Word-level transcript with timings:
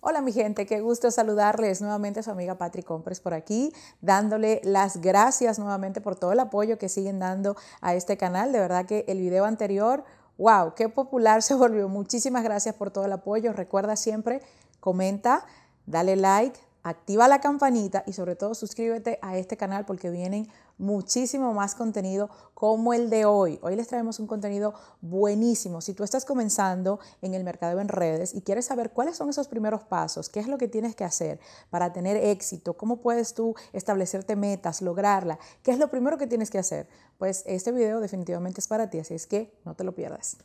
Hola 0.00 0.20
mi 0.20 0.32
gente, 0.32 0.66
qué 0.66 0.80
gusto 0.80 1.10
saludarles 1.10 1.80
nuevamente 1.80 2.20
a 2.20 2.22
su 2.22 2.30
amiga 2.30 2.58
Patri 2.58 2.82
Compres 2.82 3.18
por 3.18 3.32
aquí, 3.32 3.72
dándole 4.02 4.60
las 4.62 5.00
gracias 5.00 5.58
nuevamente 5.58 6.02
por 6.02 6.16
todo 6.16 6.32
el 6.32 6.38
apoyo 6.38 6.78
que 6.78 6.90
siguen 6.90 7.18
dando 7.18 7.56
a 7.80 7.94
este 7.94 8.18
canal. 8.18 8.52
De 8.52 8.60
verdad 8.60 8.84
que 8.84 9.06
el 9.08 9.18
video 9.18 9.46
anterior, 9.46 10.04
wow, 10.36 10.74
qué 10.74 10.90
popular 10.90 11.42
se 11.42 11.54
volvió. 11.54 11.88
Muchísimas 11.88 12.44
gracias 12.44 12.74
por 12.74 12.90
todo 12.90 13.06
el 13.06 13.12
apoyo. 13.12 13.54
Recuerda 13.54 13.96
siempre, 13.96 14.42
comenta, 14.80 15.46
dale 15.86 16.14
like, 16.14 16.60
activa 16.82 17.26
la 17.26 17.40
campanita 17.40 18.04
y 18.06 18.12
sobre 18.12 18.36
todo 18.36 18.54
suscríbete 18.54 19.18
a 19.22 19.38
este 19.38 19.56
canal 19.56 19.86
porque 19.86 20.10
vienen 20.10 20.46
muchísimo 20.78 21.52
más 21.54 21.74
contenido 21.74 22.30
como 22.54 22.94
el 22.94 23.10
de 23.10 23.24
hoy. 23.24 23.58
Hoy 23.62 23.76
les 23.76 23.88
traemos 23.88 24.18
un 24.18 24.26
contenido 24.26 24.74
buenísimo. 25.00 25.80
Si 25.80 25.94
tú 25.94 26.04
estás 26.04 26.24
comenzando 26.24 27.00
en 27.22 27.34
el 27.34 27.44
mercado 27.44 27.80
en 27.80 27.88
redes 27.88 28.34
y 28.34 28.42
quieres 28.42 28.66
saber 28.66 28.90
cuáles 28.90 29.16
son 29.16 29.28
esos 29.28 29.48
primeros 29.48 29.84
pasos, 29.84 30.28
qué 30.28 30.40
es 30.40 30.48
lo 30.48 30.58
que 30.58 30.68
tienes 30.68 30.94
que 30.94 31.04
hacer 31.04 31.40
para 31.70 31.92
tener 31.92 32.16
éxito, 32.16 32.76
cómo 32.76 33.00
puedes 33.00 33.34
tú 33.34 33.54
establecerte 33.72 34.36
metas, 34.36 34.82
lograrla, 34.82 35.38
qué 35.62 35.70
es 35.70 35.78
lo 35.78 35.88
primero 35.88 36.18
que 36.18 36.26
tienes 36.26 36.50
que 36.50 36.58
hacer, 36.58 36.88
pues 37.18 37.42
este 37.46 37.72
video 37.72 38.00
definitivamente 38.00 38.60
es 38.60 38.66
para 38.66 38.90
ti, 38.90 38.98
así 38.98 39.14
es 39.14 39.26
que 39.26 39.52
no 39.64 39.74
te 39.74 39.84
lo 39.84 39.94
pierdas. 39.94 40.38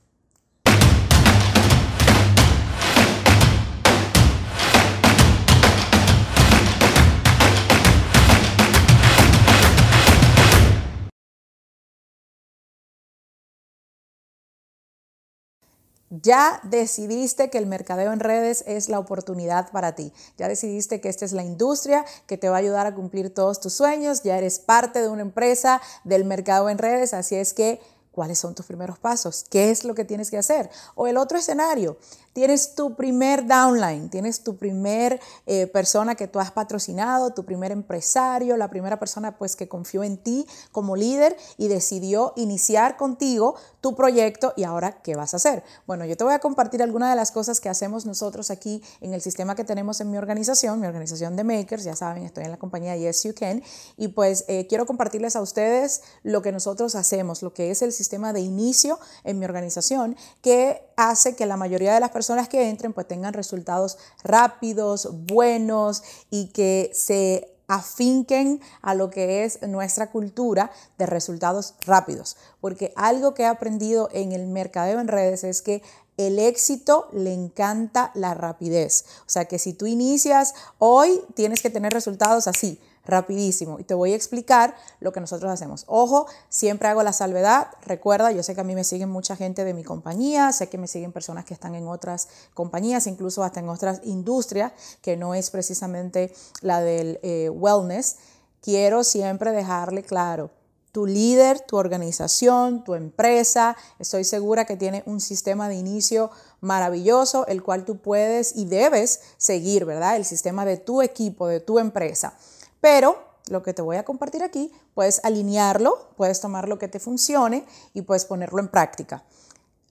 Ya 16.14 16.60
decidiste 16.64 17.50
que 17.50 17.58
el 17.58 17.68
mercadeo 17.68 18.12
en 18.12 18.20
redes 18.20 18.66
es 18.68 18.90
la 18.90 19.00
oportunidad 19.00 19.72
para 19.72 19.96
ti. 19.96 20.12
Ya 20.38 20.50
decidiste 20.50 21.00
que 21.00 21.08
esta 21.08 21.24
es 21.24 21.32
la 21.32 21.46
industria 21.46 22.04
que 22.28 22.38
te 22.38 22.50
va 22.50 22.58
a 22.58 22.60
ayudar 22.60 22.86
a 22.86 22.94
cumplir 22.94 23.34
todos 23.34 23.62
tus 23.62 23.72
sueños. 23.72 24.22
Ya 24.22 24.38
eres 24.38 24.60
parte 24.60 25.02
de 25.02 25.08
una 25.08 25.22
empresa 25.22 25.82
del 26.04 26.26
mercado 26.26 26.70
en 26.70 26.80
redes. 26.80 27.14
Así 27.14 27.36
es 27.36 27.54
que, 27.54 27.80
¿cuáles 28.12 28.40
son 28.40 28.56
tus 28.56 28.66
primeros 28.66 29.00
pasos? 29.00 29.46
¿Qué 29.50 29.72
es 29.72 29.84
lo 29.84 29.96
que 29.96 30.06
tienes 30.06 30.30
que 30.30 30.38
hacer? 30.38 30.70
O 30.96 31.08
el 31.08 31.18
otro 31.18 31.38
escenario, 31.38 31.98
Tienes 32.34 32.76
tu 32.76 32.96
primer 32.96 33.46
downline, 33.46 34.10
tienes 34.10 34.42
tu 34.42 34.56
primer 34.56 35.20
eh, 35.46 35.68
persona 35.68 36.16
que 36.16 36.30
tú 36.30 36.40
has 36.40 36.50
patrocinado, 36.50 37.34
tu 37.34 37.44
primer 37.44 37.74
empresario, 37.74 38.56
la 38.56 38.70
primera 38.70 39.00
persona 39.00 39.38
pues 39.38 39.58
que 39.58 39.68
confió 39.68 40.02
en 40.06 40.16
ti 40.16 40.48
como 40.72 40.96
líder 40.96 41.36
y 41.58 41.68
decidió 41.68 42.32
iniciar 42.38 42.96
contigo 42.96 43.56
tu 43.82 43.96
proyecto 43.96 44.54
y 44.56 44.64
ahora 44.64 45.02
¿qué 45.02 45.16
vas 45.16 45.34
a 45.34 45.38
hacer? 45.38 45.64
Bueno, 45.86 46.06
yo 46.06 46.16
te 46.16 46.24
voy 46.24 46.34
a 46.34 46.40
compartir 46.40 46.82
algunas 46.82 47.10
de 47.10 47.18
las 47.18 47.32
cosas 47.32 47.60
que 47.60 47.68
hacemos 47.68 48.06
nosotros 48.06 48.50
aquí 48.50 48.82
en 49.02 49.14
el 49.14 49.22
sistema 49.22 49.56
que 49.56 49.66
tenemos 49.66 50.00
en 50.00 50.10
mi 50.10 50.18
organización, 50.18 50.80
mi 50.80 50.88
organización 50.88 51.36
de 51.36 51.44
Makers, 51.44 51.84
ya 51.84 51.98
saben, 51.98 52.24
estoy 52.24 52.46
en 52.46 52.52
la 52.52 52.58
compañía 52.58 52.96
Yes 52.96 53.24
You 53.24 53.34
Can 53.38 53.62
y 53.98 54.08
pues 54.08 54.46
eh, 54.48 54.68
quiero 54.68 54.86
compartirles 54.86 55.36
a 55.36 55.42
ustedes 55.42 56.02
lo 56.24 56.42
que 56.42 56.54
nosotros 56.54 56.96
hacemos, 56.96 57.42
lo 57.42 57.54
que 57.54 57.72
es 57.72 57.82
el 57.82 57.92
sistema 57.92 58.01
de 58.10 58.40
inicio 58.40 59.00
en 59.24 59.40
mi 59.40 59.46
organización 59.46 60.16
que 60.42 60.84
hace 60.96 61.36
que 61.36 61.46
la 61.46 61.58
mayoría 61.58 61.94
de 61.94 62.00
las 62.00 62.12
personas 62.12 62.50
que 62.50 62.70
entren 62.70 62.94
pues 62.94 63.08
tengan 63.08 63.34
resultados 63.34 63.98
rápidos, 64.24 65.10
buenos 65.28 66.04
y 66.30 66.48
que 66.48 66.92
se 66.94 67.48
afinquen 67.68 68.60
a 68.82 68.96
lo 68.96 69.10
que 69.10 69.46
es 69.46 69.62
nuestra 69.62 70.12
cultura 70.12 70.72
de 70.98 71.06
resultados 71.06 71.76
rápidos. 71.86 72.36
Porque 72.60 72.92
algo 72.98 73.34
que 73.34 73.44
he 73.44 73.48
aprendido 73.48 74.10
en 74.12 74.34
el 74.34 74.48
mercadeo 74.48 75.00
en 75.00 75.08
redes 75.08 75.44
es 75.44 75.62
que 75.62 75.82
el 76.18 76.38
éxito 76.38 77.08
le 77.14 77.34
encanta 77.34 78.12
la 78.14 78.34
rapidez. 78.34 79.06
O 79.22 79.30
sea 79.30 79.46
que 79.46 79.58
si 79.58 79.74
tú 79.74 79.86
inicias 79.86 80.54
hoy, 80.80 81.22
tienes 81.34 81.62
que 81.62 81.70
tener 81.70 81.94
resultados 81.94 82.48
así 82.48 82.80
rapidísimo 83.06 83.80
y 83.80 83.84
te 83.84 83.94
voy 83.94 84.14
a 84.14 84.16
explicar 84.16 84.76
lo 85.00 85.12
que 85.12 85.20
nosotros 85.20 85.52
hacemos. 85.52 85.84
Ojo, 85.88 86.28
siempre 86.50 86.88
hago 86.88 87.04
la 87.04 87.14
salvedad. 87.14 87.68
Recuerda, 87.84 88.32
yo 88.32 88.44
sé 88.44 88.56
que 88.56 88.62
a 88.62 88.64
mí 88.64 88.76
me 88.76 88.84
siguen 88.84 89.10
mucha 89.10 89.36
gente 89.36 89.64
de 89.64 89.74
mi 89.74 89.84
compañía, 89.84 90.52
sé 90.52 90.70
que 90.70 90.78
me 90.78 90.88
siguen 90.88 91.12
personas 91.12 91.46
que 91.46 91.54
están 91.54 91.76
en 91.76 91.88
otras 91.88 92.28
compañías, 92.54 93.08
incluso 93.08 93.44
hasta 93.44 93.60
en 93.60 93.70
otras 93.70 94.02
industrias, 94.04 94.74
que 95.02 95.18
no 95.18 95.34
es 95.34 95.50
precisamente 95.50 96.34
la 96.62 96.82
del 96.82 97.20
eh, 97.24 97.50
wellness. 97.50 98.18
Quiero 98.62 99.04
siempre 99.04 99.52
dejarle 99.52 100.04
claro, 100.04 100.52
tu 100.92 101.06
líder, 101.06 101.62
tu 101.62 101.78
organización, 101.78 102.84
tu 102.84 102.96
empresa, 102.96 103.78
estoy 103.98 104.24
segura 104.24 104.66
que 104.66 104.76
tiene 104.76 105.04
un 105.06 105.22
sistema 105.22 105.70
de 105.70 105.76
inicio 105.76 106.32
maravilloso, 106.60 107.48
el 107.48 107.64
cual 107.64 107.86
tú 107.86 107.98
puedes 107.98 108.56
y 108.56 108.66
debes 108.66 109.22
seguir, 109.38 109.86
¿verdad? 109.86 110.18
El 110.18 110.26
sistema 110.26 110.66
de 110.66 110.78
tu 110.78 111.02
equipo, 111.02 111.48
de 111.48 111.62
tu 111.62 111.80
empresa. 111.80 112.38
Pero 112.82 113.18
lo 113.48 113.64
que 113.64 113.74
te 113.74 113.82
voy 113.82 113.98
a 113.98 114.06
compartir 114.06 114.44
aquí, 114.44 114.72
puedes 114.94 115.24
alinearlo, 115.24 116.10
puedes 116.18 116.42
tomar 116.42 116.68
lo 116.68 116.78
que 116.78 116.88
te 116.88 117.00
funcione 117.00 117.66
y 117.94 118.02
puedes 118.02 118.26
ponerlo 118.26 118.60
en 118.60 118.68
práctica. 118.68 119.24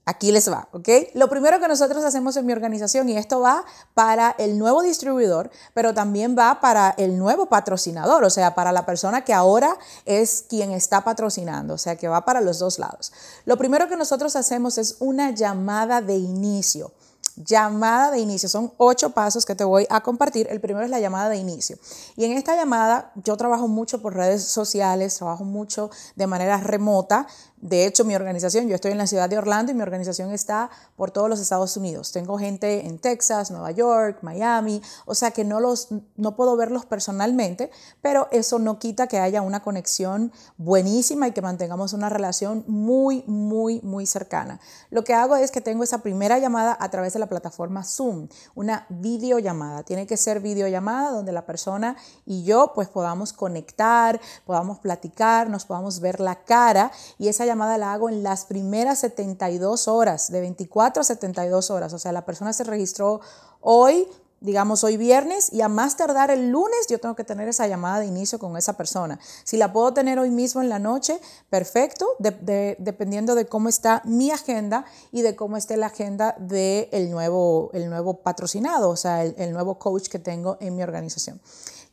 Aquí 0.03 0.31
les 0.31 0.51
va, 0.51 0.67
¿ok? 0.71 0.89
Lo 1.13 1.29
primero 1.29 1.59
que 1.59 1.67
nosotros 1.67 2.03
hacemos 2.03 2.35
en 2.35 2.45
mi 2.47 2.53
organización, 2.53 3.07
y 3.07 3.17
esto 3.17 3.39
va 3.39 3.63
para 3.93 4.35
el 4.39 4.57
nuevo 4.57 4.81
distribuidor, 4.81 5.51
pero 5.75 5.93
también 5.93 6.35
va 6.37 6.59
para 6.59 6.95
el 6.97 7.19
nuevo 7.19 7.45
patrocinador, 7.45 8.23
o 8.23 8.29
sea, 8.31 8.55
para 8.55 8.71
la 8.71 8.83
persona 8.83 9.23
que 9.23 9.31
ahora 9.31 9.77
es 10.05 10.43
quien 10.49 10.71
está 10.71 11.03
patrocinando, 11.03 11.75
o 11.75 11.77
sea, 11.77 11.97
que 11.97 12.07
va 12.07 12.25
para 12.25 12.41
los 12.41 12.57
dos 12.57 12.79
lados. 12.79 13.13
Lo 13.45 13.57
primero 13.57 13.87
que 13.87 13.95
nosotros 13.95 14.35
hacemos 14.35 14.79
es 14.79 14.95
una 14.99 15.31
llamada 15.31 16.01
de 16.01 16.15
inicio 16.15 16.91
llamada 17.35 18.11
de 18.11 18.19
inicio. 18.19 18.49
Son 18.49 18.73
ocho 18.77 19.11
pasos 19.11 19.45
que 19.45 19.55
te 19.55 19.63
voy 19.63 19.87
a 19.89 20.01
compartir. 20.01 20.47
El 20.49 20.59
primero 20.59 20.85
es 20.85 20.91
la 20.91 20.99
llamada 20.99 21.29
de 21.29 21.37
inicio. 21.37 21.77
Y 22.15 22.25
en 22.25 22.33
esta 22.33 22.55
llamada 22.55 23.11
yo 23.15 23.37
trabajo 23.37 23.67
mucho 23.67 24.01
por 24.01 24.15
redes 24.15 24.43
sociales, 24.43 25.15
trabajo 25.15 25.43
mucho 25.43 25.89
de 26.15 26.27
manera 26.27 26.57
remota. 26.57 27.27
De 27.61 27.85
hecho, 27.85 28.03
mi 28.05 28.15
organización, 28.15 28.67
yo 28.67 28.73
estoy 28.73 28.91
en 28.91 28.97
la 28.97 29.05
ciudad 29.05 29.29
de 29.29 29.37
Orlando 29.37 29.71
y 29.71 29.75
mi 29.75 29.83
organización 29.83 30.31
está 30.31 30.71
por 30.95 31.11
todos 31.11 31.29
los 31.29 31.39
Estados 31.39 31.77
Unidos. 31.77 32.11
Tengo 32.11 32.39
gente 32.39 32.87
en 32.87 32.97
Texas, 32.97 33.51
Nueva 33.51 33.69
York, 33.69 34.17
Miami, 34.23 34.81
o 35.05 35.13
sea 35.13 35.29
que 35.29 35.43
no, 35.43 35.59
los, 35.59 35.89
no 36.15 36.35
puedo 36.35 36.57
verlos 36.57 36.87
personalmente, 36.87 37.69
pero 38.01 38.27
eso 38.31 38.57
no 38.57 38.79
quita 38.79 39.05
que 39.05 39.19
haya 39.19 39.43
una 39.43 39.61
conexión 39.61 40.31
buenísima 40.57 41.27
y 41.27 41.33
que 41.33 41.43
mantengamos 41.43 41.93
una 41.93 42.09
relación 42.09 42.63
muy, 42.65 43.23
muy, 43.27 43.79
muy 43.83 44.07
cercana. 44.07 44.59
Lo 44.89 45.03
que 45.03 45.13
hago 45.13 45.35
es 45.35 45.51
que 45.51 45.61
tengo 45.61 45.83
esa 45.83 45.99
primera 45.99 46.39
llamada 46.39 46.75
a 46.79 46.89
través 46.89 47.13
de 47.13 47.19
la 47.19 47.27
plataforma 47.27 47.83
Zoom, 47.83 48.27
una 48.55 48.87
videollamada. 48.89 49.83
Tiene 49.83 50.07
que 50.07 50.17
ser 50.17 50.39
videollamada 50.39 51.11
donde 51.11 51.31
la 51.31 51.45
persona 51.45 51.95
y 52.25 52.43
yo 52.43 52.71
pues 52.73 52.87
podamos 52.87 53.33
conectar, 53.33 54.19
podamos 54.47 54.79
platicar, 54.79 55.47
nos 55.47 55.65
podamos 55.65 55.99
ver 55.99 56.19
la 56.19 56.43
cara 56.43 56.91
y 57.19 57.27
esa 57.27 57.50
llamada 57.51 57.77
la 57.77 57.93
hago 57.93 58.09
en 58.09 58.23
las 58.23 58.45
primeras 58.45 58.99
72 58.99 59.87
horas, 59.87 60.31
de 60.31 60.41
24 60.41 61.01
a 61.01 61.03
72 61.03 61.69
horas. 61.69 61.93
O 61.93 61.99
sea, 61.99 62.11
la 62.11 62.25
persona 62.25 62.53
se 62.53 62.63
registró 62.63 63.21
hoy, 63.59 64.07
digamos 64.39 64.83
hoy 64.83 64.97
viernes, 64.97 65.53
y 65.53 65.61
a 65.61 65.67
más 65.67 65.97
tardar 65.97 66.31
el 66.31 66.49
lunes 66.49 66.87
yo 66.89 66.99
tengo 66.99 67.15
que 67.15 67.23
tener 67.23 67.47
esa 67.47 67.67
llamada 67.67 67.99
de 67.99 68.07
inicio 68.07 68.39
con 68.39 68.57
esa 68.57 68.73
persona. 68.73 69.19
Si 69.43 69.57
la 69.57 69.71
puedo 69.71 69.93
tener 69.93 70.17
hoy 70.17 70.31
mismo 70.31 70.61
en 70.61 70.69
la 70.69 70.79
noche, 70.79 71.19
perfecto, 71.49 72.07
dependiendo 72.19 73.35
de 73.35 73.45
cómo 73.45 73.69
está 73.69 74.01
mi 74.03 74.31
agenda 74.31 74.85
y 75.11 75.21
de 75.21 75.35
cómo 75.35 75.57
esté 75.57 75.77
la 75.77 75.87
agenda 75.87 76.35
del 76.39 76.87
el 76.91 77.11
nuevo, 77.11 77.69
el 77.73 77.89
nuevo 77.89 78.21
patrocinado, 78.21 78.89
o 78.89 78.97
sea, 78.97 79.23
el 79.23 79.53
nuevo 79.53 79.77
coach 79.77 80.07
que 80.07 80.19
tengo 80.19 80.57
en 80.59 80.75
mi 80.75 80.81
organización. 80.83 81.39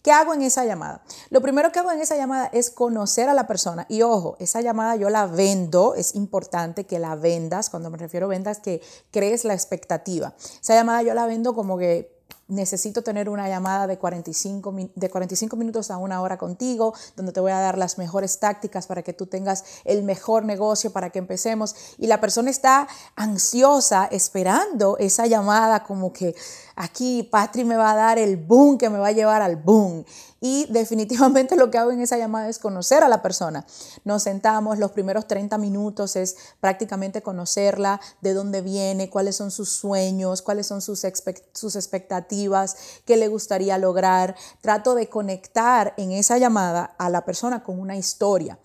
¿Qué 0.02 0.12
hago 0.12 0.32
en 0.32 0.42
esa 0.42 0.64
llamada? 0.64 1.02
Lo 1.30 1.40
primero 1.40 1.72
que 1.72 1.80
hago 1.80 1.90
en 1.90 2.00
esa 2.00 2.16
llamada 2.16 2.48
es 2.52 2.70
conocer 2.70 3.28
a 3.28 3.34
la 3.34 3.46
persona. 3.46 3.86
Y 3.88 4.02
ojo, 4.02 4.36
esa 4.38 4.60
llamada 4.60 4.96
yo 4.96 5.10
la 5.10 5.26
vendo, 5.26 5.94
es 5.94 6.14
importante 6.14 6.84
que 6.84 6.98
la 6.98 7.16
vendas, 7.16 7.68
cuando 7.68 7.90
me 7.90 7.98
refiero 7.98 8.26
a 8.26 8.30
vendas, 8.30 8.60
que 8.60 8.80
crees 9.10 9.44
la 9.44 9.54
expectativa. 9.54 10.34
Esa 10.60 10.74
llamada 10.74 11.02
yo 11.02 11.14
la 11.14 11.26
vendo 11.26 11.54
como 11.54 11.78
que 11.78 12.17
necesito 12.48 13.02
tener 13.02 13.28
una 13.28 13.48
llamada 13.48 13.86
de 13.86 13.98
45, 13.98 14.74
de 14.94 15.10
45 15.10 15.56
minutos 15.56 15.90
a 15.90 15.98
una 15.98 16.20
hora 16.20 16.38
contigo, 16.38 16.94
donde 17.14 17.32
te 17.32 17.40
voy 17.40 17.52
a 17.52 17.60
dar 17.60 17.78
las 17.78 17.98
mejores 17.98 18.40
tácticas 18.40 18.86
para 18.86 19.02
que 19.02 19.12
tú 19.12 19.26
tengas 19.26 19.64
el 19.84 20.02
mejor 20.02 20.44
negocio, 20.44 20.90
para 20.90 21.10
que 21.10 21.18
empecemos. 21.18 21.76
Y 21.98 22.06
la 22.06 22.20
persona 22.20 22.50
está 22.50 22.88
ansiosa, 23.16 24.06
esperando 24.10 24.96
esa 24.98 25.26
llamada 25.26 25.84
como 25.84 26.12
que 26.12 26.34
aquí 26.74 27.22
Patri 27.22 27.64
me 27.64 27.76
va 27.76 27.92
a 27.92 27.96
dar 27.96 28.18
el 28.18 28.36
boom 28.36 28.78
que 28.78 28.88
me 28.88 28.98
va 28.98 29.08
a 29.08 29.12
llevar 29.12 29.42
al 29.42 29.56
boom. 29.56 30.04
Y 30.40 30.66
definitivamente 30.70 31.56
lo 31.56 31.70
que 31.70 31.78
hago 31.78 31.90
en 31.90 32.00
esa 32.00 32.16
llamada 32.16 32.48
es 32.48 32.58
conocer 32.58 33.02
a 33.02 33.08
la 33.08 33.22
persona. 33.22 33.66
Nos 34.04 34.22
sentamos, 34.22 34.78
los 34.78 34.92
primeros 34.92 35.26
30 35.26 35.58
minutos 35.58 36.14
es 36.16 36.36
prácticamente 36.60 37.22
conocerla, 37.22 38.00
de 38.20 38.34
dónde 38.34 38.60
viene, 38.60 39.10
cuáles 39.10 39.36
son 39.36 39.50
sus 39.50 39.70
sueños, 39.70 40.42
cuáles 40.42 40.66
son 40.66 40.80
sus, 40.80 41.04
sus 41.52 41.76
expectativas, 41.76 42.76
qué 43.04 43.16
le 43.16 43.28
gustaría 43.28 43.78
lograr. 43.78 44.36
Trato 44.60 44.94
de 44.94 45.08
conectar 45.08 45.94
en 45.96 46.12
esa 46.12 46.38
llamada 46.38 46.94
a 46.98 47.10
la 47.10 47.24
persona 47.24 47.64
con 47.64 47.80
una 47.80 47.96
historia. 47.96 48.58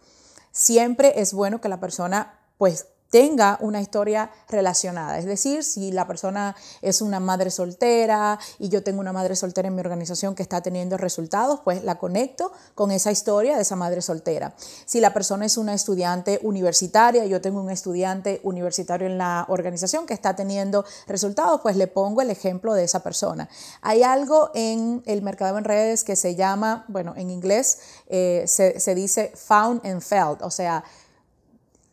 Siempre 0.52 1.20
es 1.20 1.34
bueno 1.34 1.60
que 1.60 1.70
la 1.70 1.80
persona 1.80 2.40
pues 2.58 2.88
tenga 3.14 3.60
una 3.62 3.80
historia 3.80 4.32
relacionada. 4.50 5.20
Es 5.20 5.26
decir, 5.26 5.64
si 5.64 5.92
la 5.92 6.08
persona 6.08 6.56
es 6.82 7.00
una 7.00 7.20
madre 7.20 7.52
soltera 7.52 8.40
y 8.58 8.70
yo 8.70 8.82
tengo 8.82 9.02
una 9.02 9.14
madre 9.14 9.36
soltera 9.36 9.68
en 9.68 9.76
mi 9.76 9.82
organización 9.82 10.34
que 10.34 10.42
está 10.42 10.62
teniendo 10.62 10.98
resultados, 10.98 11.60
pues 11.64 11.84
la 11.84 12.00
conecto 12.00 12.52
con 12.74 12.90
esa 12.90 13.12
historia 13.12 13.56
de 13.56 13.62
esa 13.62 13.76
madre 13.76 14.02
soltera. 14.02 14.56
Si 14.86 15.00
la 15.00 15.14
persona 15.14 15.46
es 15.46 15.60
una 15.60 15.76
estudiante 15.76 16.40
universitaria 16.42 17.24
yo 17.26 17.40
tengo 17.40 17.62
un 17.62 17.70
estudiante 17.70 18.42
universitario 18.42 19.06
en 19.06 19.20
la 19.20 19.46
organización 19.48 20.08
que 20.08 20.16
está 20.16 20.36
teniendo 20.36 20.84
resultados, 21.06 21.62
pues 21.62 21.76
le 21.76 21.86
pongo 21.86 22.24
el 22.24 22.32
ejemplo 22.32 22.74
de 22.74 22.84
esa 22.84 23.04
persona. 23.04 23.48
Hay 23.84 24.02
algo 24.02 24.50
en 24.56 25.04
el 25.06 25.22
mercado 25.22 25.60
en 25.60 25.66
redes 25.66 26.04
que 26.04 26.16
se 26.16 26.34
llama, 26.34 26.86
bueno, 26.88 27.14
en 27.16 27.30
inglés 27.30 27.78
eh, 28.08 28.46
se, 28.48 28.80
se 28.80 28.96
dice 28.96 29.32
found 29.36 29.86
and 29.86 30.02
felt, 30.02 30.42
o 30.42 30.50
sea, 30.50 30.84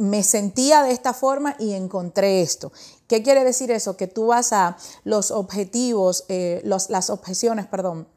me 0.01 0.23
sentía 0.23 0.83
de 0.83 0.93
esta 0.93 1.13
forma 1.13 1.57
y 1.59 1.75
encontré 1.75 2.41
esto. 2.41 2.73
¿Qué 3.07 3.23
quiere 3.23 3.45
decir 3.45 3.71
eso? 3.71 3.99
Que 3.99 4.07
tú 4.07 4.29
vas 4.29 4.55
a 4.55 4.79
los 5.05 5.31
objetivos, 5.31 6.25
eh, 6.29 6.63
las 6.65 7.11
objeciones, 7.11 7.67
perdón, 7.67 8.09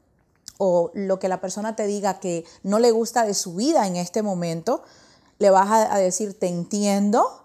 o 0.58 0.92
lo 0.94 1.20
que 1.20 1.28
la 1.28 1.42
persona 1.42 1.76
te 1.76 1.86
diga 1.86 2.22
que 2.22 2.46
no 2.64 2.80
le 2.80 2.92
gusta 2.92 3.26
de 3.26 3.34
su 3.34 3.56
vida 3.56 3.86
en 3.86 3.98
este 3.98 4.22
momento, 4.22 4.84
le 5.40 5.50
vas 5.50 5.70
a, 5.70 5.94
a 5.94 5.98
decir, 5.98 6.40
te 6.40 6.48
entiendo, 6.48 7.44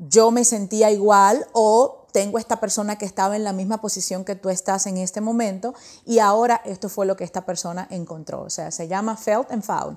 yo 0.00 0.32
me 0.32 0.44
sentía 0.44 0.90
igual 0.90 1.46
o 1.52 2.06
tengo 2.10 2.38
esta 2.38 2.58
persona 2.58 2.96
que 2.96 3.04
estaba 3.04 3.36
en 3.36 3.44
la 3.44 3.52
misma 3.52 3.80
posición 3.80 4.24
que 4.24 4.34
tú 4.34 4.48
estás 4.48 4.86
en 4.86 4.96
este 4.96 5.20
momento 5.20 5.74
y 6.04 6.18
ahora 6.18 6.60
esto 6.64 6.88
fue 6.88 7.06
lo 7.06 7.14
que 7.14 7.22
esta 7.22 7.46
persona 7.46 7.86
encontró. 7.90 8.42
O 8.42 8.50
sea, 8.50 8.72
se 8.72 8.88
llama 8.88 9.16
felt 9.16 9.48
and 9.52 9.62
found 9.62 9.96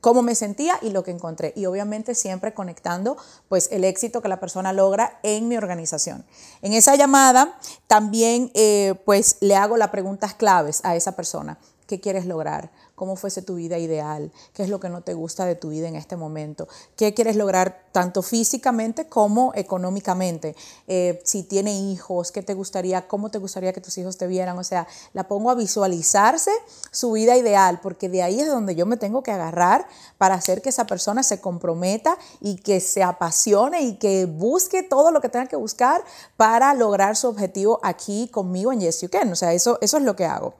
cómo 0.00 0.22
me 0.22 0.34
sentía 0.34 0.78
y 0.82 0.90
lo 0.90 1.02
que 1.02 1.10
encontré. 1.10 1.52
Y 1.56 1.66
obviamente 1.66 2.14
siempre 2.14 2.54
conectando 2.54 3.16
pues 3.48 3.68
el 3.70 3.84
éxito 3.84 4.22
que 4.22 4.28
la 4.28 4.40
persona 4.40 4.72
logra 4.72 5.18
en 5.22 5.48
mi 5.48 5.56
organización. 5.56 6.24
En 6.62 6.72
esa 6.72 6.96
llamada 6.96 7.58
también 7.86 8.50
eh, 8.54 8.94
pues 9.04 9.36
le 9.40 9.56
hago 9.56 9.76
las 9.76 9.90
preguntas 9.90 10.34
claves 10.34 10.80
a 10.84 10.96
esa 10.96 11.16
persona. 11.16 11.58
¿Qué 11.86 12.00
quieres 12.00 12.26
lograr? 12.26 12.70
cómo 13.02 13.16
fuese 13.16 13.42
tu 13.42 13.56
vida 13.56 13.78
ideal, 13.78 14.30
qué 14.54 14.62
es 14.62 14.68
lo 14.68 14.78
que 14.78 14.88
no 14.88 15.00
te 15.00 15.14
gusta 15.14 15.44
de 15.44 15.56
tu 15.56 15.70
vida 15.70 15.88
en 15.88 15.96
este 15.96 16.16
momento, 16.16 16.68
qué 16.94 17.14
quieres 17.14 17.34
lograr 17.34 17.86
tanto 17.90 18.22
físicamente 18.22 19.08
como 19.08 19.50
económicamente, 19.56 20.54
eh, 20.86 21.20
si 21.24 21.42
tiene 21.42 21.74
hijos, 21.74 22.30
qué 22.30 22.44
te 22.44 22.54
gustaría, 22.54 23.08
cómo 23.08 23.28
te 23.28 23.38
gustaría 23.38 23.72
que 23.72 23.80
tus 23.80 23.98
hijos 23.98 24.18
te 24.18 24.28
vieran, 24.28 24.56
o 24.56 24.62
sea, 24.62 24.86
la 25.14 25.26
pongo 25.26 25.50
a 25.50 25.56
visualizarse 25.56 26.52
su 26.92 27.10
vida 27.10 27.36
ideal, 27.36 27.80
porque 27.82 28.08
de 28.08 28.22
ahí 28.22 28.38
es 28.38 28.46
donde 28.46 28.76
yo 28.76 28.86
me 28.86 28.96
tengo 28.96 29.24
que 29.24 29.32
agarrar 29.32 29.88
para 30.16 30.36
hacer 30.36 30.62
que 30.62 30.68
esa 30.68 30.86
persona 30.86 31.24
se 31.24 31.40
comprometa 31.40 32.16
y 32.40 32.54
que 32.54 32.78
se 32.78 33.02
apasione 33.02 33.82
y 33.82 33.96
que 33.96 34.26
busque 34.26 34.84
todo 34.84 35.10
lo 35.10 35.20
que 35.20 35.28
tenga 35.28 35.46
que 35.46 35.56
buscar 35.56 36.04
para 36.36 36.72
lograr 36.72 37.16
su 37.16 37.26
objetivo 37.26 37.80
aquí 37.82 38.28
conmigo 38.28 38.72
en 38.72 38.78
Yes 38.78 39.00
You 39.00 39.10
Can, 39.10 39.32
o 39.32 39.34
sea, 39.34 39.52
eso, 39.54 39.78
eso 39.80 39.96
es 39.96 40.04
lo 40.04 40.14
que 40.14 40.24
hago. 40.24 40.54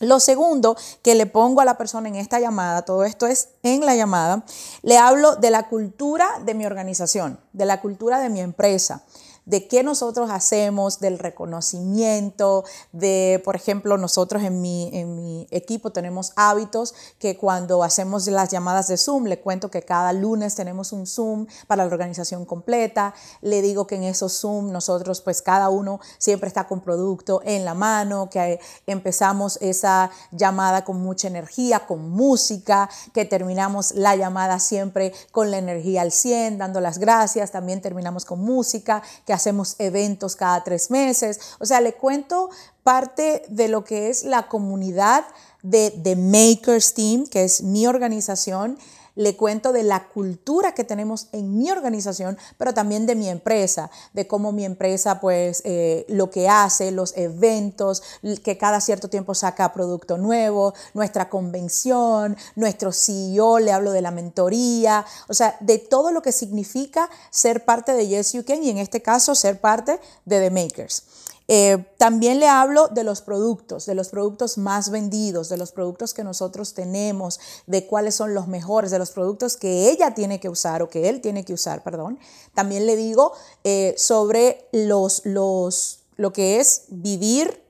Lo 0.00 0.18
segundo 0.18 0.76
que 1.02 1.14
le 1.14 1.26
pongo 1.26 1.60
a 1.60 1.64
la 1.64 1.76
persona 1.76 2.08
en 2.08 2.16
esta 2.16 2.40
llamada, 2.40 2.82
todo 2.82 3.04
esto 3.04 3.26
es 3.26 3.50
en 3.62 3.84
la 3.84 3.94
llamada, 3.94 4.44
le 4.82 4.96
hablo 4.96 5.36
de 5.36 5.50
la 5.50 5.68
cultura 5.68 6.26
de 6.44 6.54
mi 6.54 6.64
organización, 6.66 7.38
de 7.52 7.66
la 7.66 7.80
cultura 7.80 8.18
de 8.18 8.30
mi 8.30 8.40
empresa 8.40 9.04
de 9.50 9.66
qué 9.66 9.82
nosotros 9.82 10.30
hacemos, 10.30 11.00
del 11.00 11.18
reconocimiento, 11.18 12.64
de, 12.92 13.42
por 13.44 13.56
ejemplo, 13.56 13.98
nosotros 13.98 14.44
en 14.44 14.60
mi, 14.60 14.90
en 14.92 15.16
mi 15.16 15.48
equipo 15.50 15.90
tenemos 15.90 16.32
hábitos 16.36 16.94
que 17.18 17.36
cuando 17.36 17.82
hacemos 17.82 18.28
las 18.28 18.50
llamadas 18.50 18.86
de 18.86 18.96
Zoom, 18.96 19.24
le 19.24 19.40
cuento 19.40 19.68
que 19.68 19.82
cada 19.82 20.12
lunes 20.12 20.54
tenemos 20.54 20.92
un 20.92 21.04
Zoom 21.04 21.46
para 21.66 21.82
la 21.82 21.90
organización 21.90 22.44
completa, 22.44 23.12
le 23.40 23.60
digo 23.60 23.88
que 23.88 23.96
en 23.96 24.04
esos 24.04 24.38
Zoom 24.40 24.70
nosotros, 24.70 25.20
pues 25.20 25.42
cada 25.42 25.68
uno 25.68 25.98
siempre 26.18 26.46
está 26.46 26.68
con 26.68 26.80
producto 26.80 27.42
en 27.44 27.64
la 27.64 27.74
mano, 27.74 28.30
que 28.30 28.60
empezamos 28.86 29.58
esa 29.60 30.12
llamada 30.30 30.84
con 30.84 31.00
mucha 31.00 31.26
energía, 31.26 31.88
con 31.88 32.08
música, 32.08 32.88
que 33.12 33.24
terminamos 33.24 33.90
la 33.96 34.14
llamada 34.14 34.60
siempre 34.60 35.12
con 35.32 35.50
la 35.50 35.58
energía 35.58 36.02
al 36.02 36.12
100, 36.12 36.58
dando 36.58 36.80
las 36.80 36.98
gracias, 36.98 37.50
también 37.50 37.80
terminamos 37.80 38.24
con 38.24 38.40
música, 38.40 39.02
que 39.26 39.39
hacemos 39.40 39.76
eventos 39.78 40.36
cada 40.36 40.62
tres 40.62 40.90
meses. 40.90 41.40
O 41.58 41.66
sea, 41.66 41.80
le 41.80 41.94
cuento 41.94 42.50
parte 42.82 43.42
de 43.48 43.68
lo 43.68 43.84
que 43.84 44.10
es 44.10 44.24
la 44.24 44.48
comunidad 44.48 45.24
de 45.62 45.90
The 45.90 46.16
Makers 46.16 46.94
Team, 46.94 47.26
que 47.26 47.44
es 47.44 47.62
mi 47.62 47.86
organización 47.86 48.78
le 49.20 49.36
cuento 49.36 49.72
de 49.72 49.82
la 49.82 50.08
cultura 50.08 50.72
que 50.72 50.84
tenemos 50.84 51.28
en 51.32 51.58
mi 51.58 51.70
organización, 51.70 52.38
pero 52.56 52.72
también 52.72 53.04
de 53.04 53.14
mi 53.14 53.28
empresa, 53.28 53.90
de 54.12 54.26
cómo 54.26 54.50
mi 54.52 54.64
empresa, 54.64 55.20
pues, 55.20 55.62
eh, 55.64 56.06
lo 56.08 56.30
que 56.30 56.48
hace, 56.48 56.90
los 56.90 57.16
eventos, 57.16 58.02
que 58.42 58.56
cada 58.56 58.80
cierto 58.80 59.08
tiempo 59.08 59.34
saca 59.34 59.74
producto 59.74 60.16
nuevo, 60.16 60.74
nuestra 60.94 61.28
convención, 61.28 62.36
nuestro 62.56 62.92
CEO, 62.92 63.58
le 63.58 63.72
hablo 63.72 63.92
de 63.92 64.00
la 64.00 64.10
mentoría, 64.10 65.04
o 65.28 65.34
sea, 65.34 65.56
de 65.60 65.78
todo 65.78 66.12
lo 66.12 66.22
que 66.22 66.32
significa 66.32 67.10
ser 67.30 67.64
parte 67.64 67.92
de 67.92 68.08
Yes 68.08 68.32
You 68.32 68.44
Can 68.44 68.62
y 68.62 68.70
en 68.70 68.78
este 68.78 69.02
caso 69.02 69.34
ser 69.34 69.60
parte 69.60 70.00
de 70.24 70.40
The 70.40 70.50
Makers. 70.50 71.02
Eh, 71.52 71.84
también 71.98 72.38
le 72.38 72.46
hablo 72.46 72.86
de 72.86 73.02
los 73.02 73.22
productos, 73.22 73.84
de 73.84 73.96
los 73.96 74.10
productos 74.10 74.56
más 74.56 74.90
vendidos, 74.90 75.48
de 75.48 75.56
los 75.56 75.72
productos 75.72 76.14
que 76.14 76.22
nosotros 76.22 76.74
tenemos, 76.74 77.40
de 77.66 77.88
cuáles 77.88 78.14
son 78.14 78.34
los 78.34 78.46
mejores, 78.46 78.92
de 78.92 79.00
los 79.00 79.10
productos 79.10 79.56
que 79.56 79.90
ella 79.90 80.14
tiene 80.14 80.38
que 80.38 80.48
usar 80.48 80.80
o 80.80 80.88
que 80.88 81.08
él 81.08 81.20
tiene 81.20 81.44
que 81.44 81.52
usar, 81.52 81.82
perdón. 81.82 82.20
También 82.54 82.86
le 82.86 82.94
digo 82.94 83.32
eh, 83.64 83.96
sobre 83.98 84.68
los, 84.70 85.22
los, 85.26 86.04
lo 86.16 86.32
que 86.32 86.60
es 86.60 86.84
vivir 86.86 87.64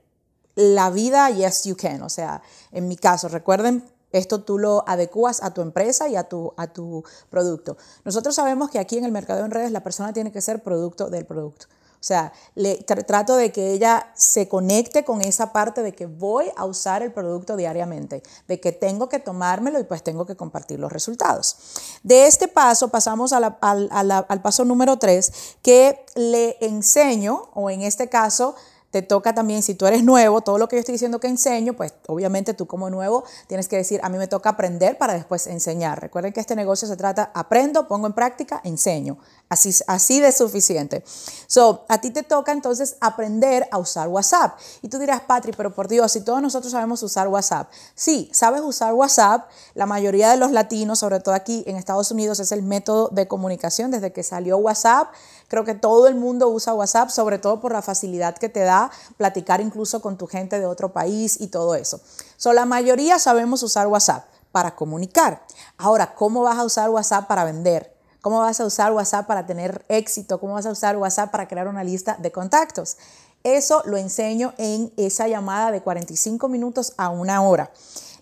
la 0.53 0.91
vida 0.91 1.31
yes 1.31 1.63
you 1.63 1.75
can. 1.75 2.03
O 2.03 2.09
sea, 2.09 2.43
en 2.71 2.87
mi 2.87 2.97
caso, 2.97 3.29
recuerden 3.29 3.83
esto 4.11 4.43
tú 4.43 4.59
lo 4.59 4.87
adecuas 4.87 5.41
a 5.41 5.55
tu 5.55 5.61
empresa 5.61 6.07
y 6.07 6.15
a 6.15 6.25
tu, 6.25 6.53
a 6.55 6.67
tu 6.67 7.03
producto. 7.31 7.77
Nosotros 8.05 8.35
sabemos 8.35 8.69
que 8.69 8.77
aquí 8.77 8.99
en 8.99 9.05
el 9.05 9.11
mercado 9.11 9.43
en 9.43 9.49
redes 9.49 9.71
la 9.71 9.81
persona 9.81 10.13
tiene 10.13 10.31
que 10.31 10.41
ser 10.41 10.61
producto 10.61 11.09
del 11.09 11.25
producto. 11.25 11.65
O 12.01 12.03
sea, 12.03 12.33
le 12.55 12.77
trato 12.77 13.35
de 13.35 13.51
que 13.51 13.73
ella 13.73 14.11
se 14.15 14.47
conecte 14.47 15.05
con 15.05 15.21
esa 15.21 15.53
parte 15.53 15.83
de 15.83 15.93
que 15.93 16.07
voy 16.07 16.51
a 16.55 16.65
usar 16.65 17.03
el 17.03 17.13
producto 17.13 17.55
diariamente, 17.55 18.23
de 18.47 18.59
que 18.59 18.71
tengo 18.71 19.07
que 19.07 19.19
tomármelo 19.19 19.79
y 19.79 19.83
pues 19.83 20.01
tengo 20.01 20.25
que 20.25 20.35
compartir 20.35 20.79
los 20.79 20.91
resultados. 20.91 21.57
De 22.01 22.25
este 22.25 22.47
paso 22.47 22.87
pasamos 22.87 23.33
al, 23.33 23.55
al 23.61 24.41
paso 24.41 24.65
número 24.65 24.97
tres, 24.97 25.31
que 25.61 26.03
le 26.15 26.57
enseño, 26.61 27.51
o 27.53 27.69
en 27.69 27.83
este 27.83 28.09
caso, 28.09 28.55
te 28.91 29.01
toca 29.01 29.33
también, 29.33 29.63
si 29.63 29.73
tú 29.73 29.85
eres 29.85 30.03
nuevo, 30.03 30.41
todo 30.41 30.57
lo 30.57 30.67
que 30.67 30.75
yo 30.75 30.81
estoy 30.81 30.93
diciendo 30.93 31.19
que 31.19 31.27
enseño, 31.27 31.73
pues 31.73 31.93
obviamente 32.07 32.53
tú 32.53 32.67
como 32.67 32.89
nuevo 32.89 33.23
tienes 33.47 33.67
que 33.69 33.77
decir, 33.77 34.01
a 34.03 34.09
mí 34.09 34.17
me 34.17 34.27
toca 34.27 34.49
aprender 34.49 34.97
para 34.97 35.13
después 35.13 35.47
enseñar. 35.47 36.01
Recuerden 36.01 36.33
que 36.33 36.41
este 36.41 36.55
negocio 36.55 36.87
se 36.87 36.97
trata, 36.97 37.31
aprendo, 37.33 37.87
pongo 37.87 38.07
en 38.07 38.13
práctica, 38.13 38.61
enseño. 38.65 39.17
Así, 39.47 39.73
así 39.87 40.21
de 40.21 40.31
suficiente. 40.31 41.03
So, 41.47 41.85
a 41.89 41.99
ti 41.99 42.11
te 42.11 42.23
toca 42.23 42.51
entonces 42.51 42.95
aprender 43.01 43.67
a 43.71 43.77
usar 43.77 44.07
WhatsApp. 44.07 44.57
Y 44.81 44.87
tú 44.87 44.97
dirás, 44.97 45.21
Patri, 45.21 45.51
pero 45.51 45.73
por 45.73 45.87
Dios, 45.87 46.11
si 46.11 46.21
todos 46.21 46.41
nosotros 46.41 46.71
sabemos 46.71 47.03
usar 47.03 47.27
WhatsApp. 47.27 47.69
Sí, 47.95 48.29
sabes 48.33 48.61
usar 48.61 48.93
WhatsApp. 48.93 49.49
La 49.73 49.85
mayoría 49.85 50.29
de 50.29 50.37
los 50.37 50.51
latinos, 50.51 50.99
sobre 50.99 51.19
todo 51.19 51.35
aquí 51.35 51.63
en 51.67 51.75
Estados 51.75 52.11
Unidos, 52.11 52.39
es 52.39 52.51
el 52.51 52.63
método 52.63 53.09
de 53.09 53.27
comunicación 53.27 53.91
desde 53.91 54.13
que 54.13 54.23
salió 54.23 54.57
WhatsApp. 54.57 55.09
Creo 55.49 55.65
que 55.65 55.75
todo 55.75 56.07
el 56.07 56.15
mundo 56.15 56.47
usa 56.47 56.73
WhatsApp, 56.73 57.09
sobre 57.09 57.37
todo 57.37 57.59
por 57.59 57.73
la 57.73 57.81
facilidad 57.81 58.37
que 58.37 58.47
te 58.47 58.61
da 58.61 58.80
platicar 59.17 59.61
incluso 59.61 60.01
con 60.01 60.17
tu 60.17 60.25
gente 60.25 60.59
de 60.59 60.65
otro 60.65 60.93
país 60.93 61.39
y 61.39 61.47
todo 61.47 61.75
eso. 61.75 61.99
So, 62.37 62.53
la 62.53 62.65
mayoría 62.65 63.19
sabemos 63.19 63.61
usar 63.61 63.87
WhatsApp 63.87 64.25
para 64.51 64.75
comunicar. 64.75 65.43
Ahora, 65.77 66.15
¿cómo 66.15 66.41
vas 66.41 66.57
a 66.57 66.63
usar 66.63 66.89
WhatsApp 66.89 67.27
para 67.27 67.43
vender? 67.43 67.93
¿Cómo 68.21 68.39
vas 68.39 68.59
a 68.59 68.65
usar 68.65 68.91
WhatsApp 68.91 69.27
para 69.27 69.45
tener 69.45 69.83
éxito? 69.89 70.39
¿Cómo 70.39 70.53
vas 70.53 70.65
a 70.65 70.71
usar 70.71 70.95
WhatsApp 70.95 71.31
para 71.31 71.47
crear 71.47 71.67
una 71.67 71.83
lista 71.83 72.17
de 72.19 72.31
contactos? 72.31 72.97
Eso 73.43 73.81
lo 73.85 73.97
enseño 73.97 74.53
en 74.57 74.93
esa 74.97 75.27
llamada 75.27 75.71
de 75.71 75.81
45 75.81 76.47
minutos 76.47 76.93
a 76.97 77.09
una 77.09 77.41
hora 77.41 77.71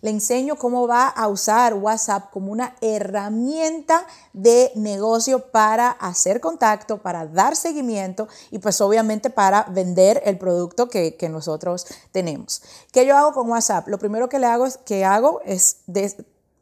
le 0.01 0.11
enseño 0.11 0.55
cómo 0.55 0.87
va 0.87 1.07
a 1.07 1.27
usar 1.27 1.73
WhatsApp 1.73 2.29
como 2.31 2.51
una 2.51 2.75
herramienta 2.81 4.05
de 4.33 4.71
negocio 4.75 5.51
para 5.51 5.89
hacer 5.89 6.39
contacto, 6.39 6.99
para 6.99 7.25
dar 7.25 7.55
seguimiento 7.55 8.27
y 8.51 8.59
pues 8.59 8.79
obviamente 8.81 9.29
para 9.29 9.63
vender 9.63 10.21
el 10.25 10.37
producto 10.37 10.89
que, 10.89 11.17
nosotros 11.29 11.85
tenemos. 12.11 12.63
¿Qué 12.91 13.05
yo 13.05 13.15
hago 13.15 13.33
con 13.33 13.49
WhatsApp? 13.49 13.87
Lo 13.87 13.99
primero 13.99 14.29
que 14.29 14.39
le 14.39 14.47
hago 14.47 14.65
es, 14.65 14.77
que 14.77 15.05
hago 15.05 15.41
es 15.45 15.81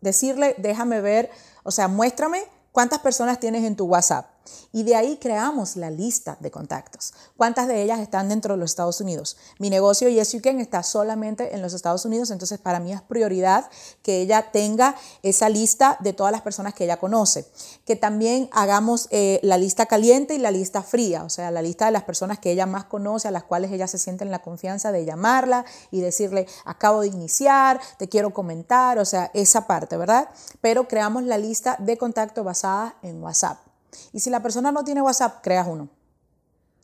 decirle, 0.02 0.56
déjame 0.58 1.00
ver, 1.00 1.30
o 1.64 1.72
sea, 1.72 1.88
muéstrame 1.88 2.44
cuántas 2.74 3.00
personas 3.00 3.40
tienes 3.40 3.64
en 3.64 3.78
tu 3.78 3.86
WhatsApp. 3.86 4.30
Y 4.72 4.84
de 4.84 4.96
ahí 4.96 5.18
creamos 5.18 5.76
la 5.76 5.90
lista 5.90 6.38
de 6.40 6.52
contactos. 6.52 7.14
¿Cuántas 7.36 7.68
de 7.68 7.82
ellas 7.82 8.00
están 8.00 8.30
dentro 8.30 8.54
de 8.54 8.60
los 8.60 8.72
Estados 8.72 9.02
Unidos? 9.02 9.38
Mi 9.60 9.70
negocio 9.70 10.10
Yes 10.10 10.34
You 10.34 10.42
Can 10.42 10.60
está 10.60 10.84
solamente 10.84 11.56
en 11.56 11.62
los 11.62 11.74
Estados 11.74 12.06
Unidos, 12.06 12.32
entonces 12.32 12.60
para 12.60 12.80
mí 12.80 12.94
es 12.94 13.02
prioridad 13.02 13.70
que 14.02 14.22
ella 14.22 14.52
tenga 14.52 14.96
esa 15.24 15.50
lista 15.50 15.98
de 16.00 16.14
todas 16.14 16.32
las 16.32 16.42
personas 16.42 16.74
que 16.74 16.84
ella 16.84 16.98
conoce. 16.98 17.46
Que 17.86 17.96
también 17.96 18.50
hagamos 18.52 19.08
eh, 19.12 19.40
la 19.44 19.58
lista 19.58 19.86
caliente 19.86 20.36
y 20.36 20.40
la 20.40 20.52
lista 20.52 20.84
fría, 20.84 21.24
o 21.24 21.30
sea, 21.30 21.52
la 21.52 21.62
lista 21.62 21.86
de 21.86 21.92
las 21.92 22.04
personas 22.04 22.40
que 22.40 22.52
ella 22.52 22.66
más 22.66 22.86
conoce, 22.86 23.28
a 23.28 23.32
las 23.32 23.44
cuales 23.44 23.72
ella 23.72 23.88
se 23.88 23.98
siente 23.98 24.24
en 24.24 24.32
la 24.32 24.40
confianza 24.40 24.92
de 24.92 25.06
llamarla 25.06 25.66
y 25.92 26.02
decirle, 26.02 26.48
acabo 26.66 27.02
de 27.02 27.08
iniciar, 27.08 27.80
te 27.98 28.10
quiero 28.10 28.34
comentar, 28.34 29.00
o 29.00 29.06
sea, 29.06 29.32
esa 29.34 29.68
parte, 29.68 29.98
¿verdad? 29.98 30.30
Pero 30.62 30.88
creamos 30.88 31.24
la 31.24 31.38
lista 31.38 31.76
de 31.80 31.98
contacto 31.98 32.44
basada 32.44 32.96
en 33.02 33.22
WhatsApp. 33.22 33.67
Y 34.14 34.20
si 34.20 34.30
la 34.30 34.42
persona 34.42 34.72
no 34.72 34.84
tiene 34.84 35.02
WhatsApp, 35.02 35.42
creas 35.42 35.68
uno. 35.68 35.90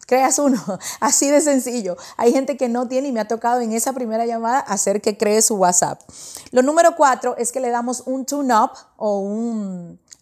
Creas 0.05 0.37
uno, 0.39 0.61
así 0.99 1.29
de 1.29 1.41
sencillo. 1.41 1.97
Hay 2.17 2.31
gente 2.31 2.57
que 2.57 2.69
no 2.69 2.87
tiene 2.87 3.07
y 3.07 3.11
me 3.11 3.19
ha 3.19 3.27
tocado 3.27 3.61
en 3.61 3.71
esa 3.71 3.93
primera 3.93 4.25
llamada 4.25 4.59
hacer 4.59 5.01
que 5.01 5.17
cree 5.17 5.41
su 5.41 5.55
WhatsApp. 5.55 6.01
Lo 6.51 6.61
número 6.61 6.95
cuatro 6.95 7.35
es 7.37 7.51
que 7.51 7.59
le 7.59 7.69
damos 7.69 8.03
un 8.05 8.25
tune-up 8.25 8.71
o 8.97 9.19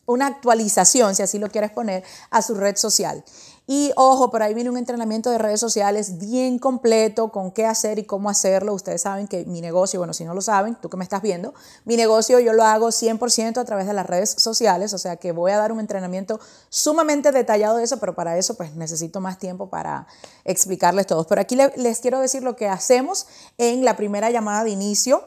una 0.05 0.27
actualización, 0.27 1.15
si 1.15 1.23
así 1.23 1.39
lo 1.39 1.49
quieres 1.49 1.71
poner, 1.71 2.03
a 2.29 2.41
su 2.41 2.55
red 2.55 2.75
social. 2.75 3.23
Y 3.73 3.93
ojo, 3.95 4.31
por 4.31 4.43
ahí 4.43 4.53
viene 4.53 4.69
un 4.69 4.75
entrenamiento 4.75 5.29
de 5.29 5.37
redes 5.37 5.61
sociales 5.61 6.17
bien 6.17 6.59
completo 6.59 7.31
con 7.31 7.51
qué 7.51 7.65
hacer 7.65 7.99
y 7.99 8.03
cómo 8.03 8.29
hacerlo. 8.29 8.73
Ustedes 8.73 9.03
saben 9.03 9.29
que 9.29 9.45
mi 9.45 9.61
negocio, 9.61 9.97
bueno, 9.97 10.13
si 10.13 10.25
no 10.25 10.33
lo 10.33 10.41
saben, 10.41 10.75
tú 10.75 10.89
que 10.89 10.97
me 10.97 11.05
estás 11.05 11.21
viendo, 11.21 11.53
mi 11.85 11.95
negocio 11.95 12.41
yo 12.41 12.51
lo 12.51 12.65
hago 12.65 12.89
100% 12.89 13.59
a 13.59 13.63
través 13.63 13.87
de 13.87 13.93
las 13.93 14.05
redes 14.05 14.31
sociales, 14.31 14.91
o 14.91 14.97
sea 14.97 15.15
que 15.15 15.31
voy 15.31 15.53
a 15.53 15.57
dar 15.57 15.71
un 15.71 15.79
entrenamiento 15.79 16.41
sumamente 16.67 17.31
detallado 17.31 17.77
de 17.77 17.85
eso, 17.85 17.97
pero 17.97 18.13
para 18.13 18.37
eso 18.37 18.55
pues 18.55 18.75
necesito 18.75 19.21
más 19.21 19.39
tiempo 19.39 19.69
para 19.69 20.05
explicarles 20.43 21.07
todo. 21.07 21.25
Pero 21.25 21.39
aquí 21.39 21.55
les 21.55 21.99
quiero 22.01 22.19
decir 22.19 22.43
lo 22.43 22.57
que 22.57 22.67
hacemos 22.67 23.25
en 23.57 23.85
la 23.85 23.95
primera 23.95 24.29
llamada 24.31 24.65
de 24.65 24.71
inicio 24.71 25.23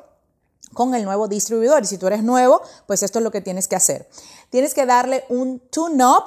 con 0.75 0.95
el 0.95 1.07
nuevo 1.07 1.29
distribuidor. 1.29 1.83
Y 1.83 1.87
si 1.87 1.97
tú 1.97 2.09
eres 2.09 2.23
nuevo, 2.23 2.61
pues 2.87 3.03
esto 3.03 3.21
es 3.21 3.23
lo 3.23 3.31
que 3.31 3.41
tienes 3.41 3.69
que 3.69 3.77
hacer. 3.77 4.07
Tienes 4.51 4.75
que 4.75 4.85
darle 4.85 5.25
un 5.31 5.61
tune-up 5.71 6.25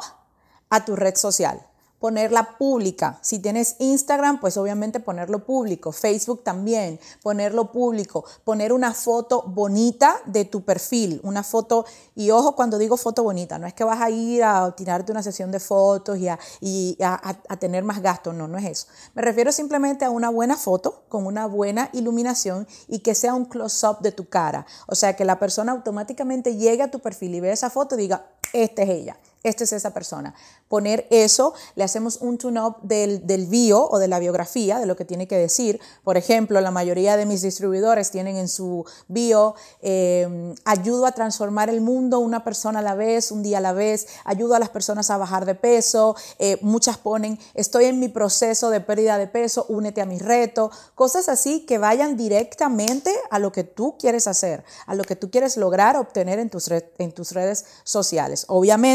a 0.71 0.83
tu 0.83 0.95
red 0.95 1.15
social 1.15 1.63
ponerla 1.99 2.57
pública. 2.57 3.19
Si 3.21 3.39
tienes 3.39 3.75
Instagram, 3.79 4.39
pues 4.39 4.57
obviamente 4.57 4.99
ponerlo 4.99 5.45
público. 5.45 5.91
Facebook 5.91 6.43
también, 6.43 6.99
ponerlo 7.23 7.71
público. 7.71 8.23
Poner 8.43 8.71
una 8.71 8.93
foto 8.93 9.43
bonita 9.43 10.15
de 10.25 10.45
tu 10.45 10.63
perfil, 10.63 11.19
una 11.23 11.43
foto, 11.43 11.85
y 12.15 12.31
ojo 12.31 12.55
cuando 12.55 12.77
digo 12.77 12.97
foto 12.97 13.23
bonita, 13.23 13.57
no 13.57 13.67
es 13.67 13.73
que 13.73 13.83
vas 13.83 14.01
a 14.01 14.09
ir 14.09 14.43
a 14.43 14.71
tirarte 14.75 15.11
una 15.11 15.23
sesión 15.23 15.51
de 15.51 15.59
fotos 15.59 16.17
y 16.17 16.27
a, 16.27 16.39
y 16.61 16.97
a, 17.01 17.39
a 17.47 17.57
tener 17.57 17.83
más 17.83 18.01
gastos, 18.01 18.33
no, 18.35 18.47
no 18.47 18.57
es 18.57 18.65
eso. 18.65 18.87
Me 19.13 19.21
refiero 19.21 19.51
simplemente 19.51 20.05
a 20.05 20.09
una 20.09 20.29
buena 20.29 20.55
foto 20.55 21.03
con 21.09 21.25
una 21.25 21.45
buena 21.45 21.89
iluminación 21.93 22.67
y 22.87 22.99
que 22.99 23.15
sea 23.15 23.33
un 23.33 23.45
close-up 23.45 23.99
de 23.99 24.11
tu 24.11 24.29
cara. 24.29 24.65
O 24.87 24.95
sea, 24.95 25.15
que 25.15 25.25
la 25.25 25.39
persona 25.39 25.71
automáticamente 25.71 26.55
llegue 26.55 26.83
a 26.83 26.91
tu 26.91 26.99
perfil 26.99 27.35
y 27.35 27.39
vea 27.39 27.53
esa 27.53 27.69
foto 27.69 27.95
y 27.95 27.99
diga, 27.99 28.27
esta 28.53 28.83
es 28.83 28.89
ella 28.89 29.17
esta 29.43 29.63
es 29.63 29.73
esa 29.73 29.93
persona. 29.93 30.33
Poner 30.67 31.07
eso, 31.09 31.53
le 31.75 31.83
hacemos 31.83 32.17
un 32.21 32.37
tune-up 32.37 32.77
del, 32.81 33.25
del, 33.25 33.45
bio 33.47 33.87
o 33.89 33.99
de 33.99 34.07
la 34.07 34.19
biografía, 34.19 34.79
de 34.79 34.85
lo 34.85 34.95
que 34.95 35.05
tiene 35.05 35.27
que 35.27 35.37
decir. 35.37 35.79
Por 36.03 36.17
ejemplo, 36.17 36.59
la 36.61 36.71
mayoría 36.71 37.15
de 37.17 37.25
mis 37.25 37.41
distribuidores 37.41 38.11
tienen 38.11 38.35
en 38.35 38.47
su 38.47 38.85
bio, 39.07 39.55
eh, 39.81 40.53
ayudo 40.65 41.05
a 41.05 41.11
transformar 41.13 41.69
el 41.69 41.81
mundo 41.81 42.19
una 42.19 42.43
persona 42.43 42.79
a 42.79 42.81
la 42.81 42.95
vez, 42.95 43.31
un 43.31 43.43
día 43.43 43.59
a 43.59 43.61
la 43.61 43.73
vez, 43.73 44.07
ayudo 44.25 44.55
a 44.55 44.59
las 44.59 44.69
personas 44.69 45.09
a 45.09 45.17
bajar 45.17 45.45
de 45.45 45.55
peso. 45.55 46.15
Eh, 46.39 46.57
muchas 46.61 46.97
ponen, 46.97 47.39
estoy 47.53 47.85
en 47.85 47.99
mi 47.99 48.09
proceso 48.09 48.69
de 48.69 48.81
pérdida 48.81 49.17
de 49.17 49.27
peso, 49.27 49.65
únete 49.69 50.01
a 50.01 50.05
mi 50.05 50.19
reto. 50.19 50.71
Cosas 50.95 51.29
así 51.29 51.65
que 51.65 51.77
vayan 51.77 52.17
directamente 52.17 53.13
a 53.29 53.39
lo 53.39 53.51
que 53.51 53.63
tú 53.63 53.95
quieres 53.97 54.27
hacer, 54.27 54.63
a 54.85 54.95
lo 54.95 55.03
que 55.03 55.15
tú 55.15 55.31
quieres 55.31 55.55
lograr 55.57 55.95
obtener 55.95 56.39
en 56.39 56.49
tus, 56.49 56.69
en 56.69 57.11
tus 57.13 57.31
redes 57.31 57.65
sociales. 57.83 58.45
Obviamente, 58.47 58.87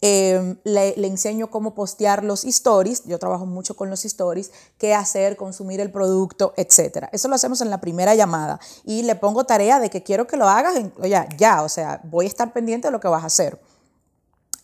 Em, 0.00 0.56
le, 1.02 1.08
enseño 1.08 1.50
cómo 1.50 1.74
postear 1.74 2.24
los 2.24 2.44
stories, 2.44 3.04
yo 3.04 3.18
trabajo 3.18 3.46
mucho 3.46 3.74
con 3.74 3.90
los 3.90 4.04
stories, 4.04 4.50
qué 4.78 4.94
hacer, 4.94 5.36
consumir 5.36 5.80
el 5.80 5.90
producto, 5.90 6.54
etc. 6.56 7.08
Eso 7.12 7.28
lo 7.28 7.34
hacemos 7.34 7.60
en 7.60 7.70
la 7.70 7.80
primera 7.80 8.14
llamada 8.14 8.58
y 8.84 9.02
le 9.02 9.14
pongo 9.14 9.44
tarea 9.44 9.80
de 9.80 9.90
que 9.90 10.02
quiero 10.02 10.26
que 10.26 10.36
lo 10.36 10.48
hagas 10.48 10.74
ya, 11.04 11.28
ya, 11.36 11.62
o 11.62 11.68
sea, 11.68 12.00
voy 12.04 12.26
a 12.26 12.28
estar 12.28 12.52
pendiente 12.52 12.88
de 12.88 12.92
lo 12.92 13.00
que 13.00 13.08
vas 13.08 13.22
a 13.22 13.26
hacer. 13.26 13.60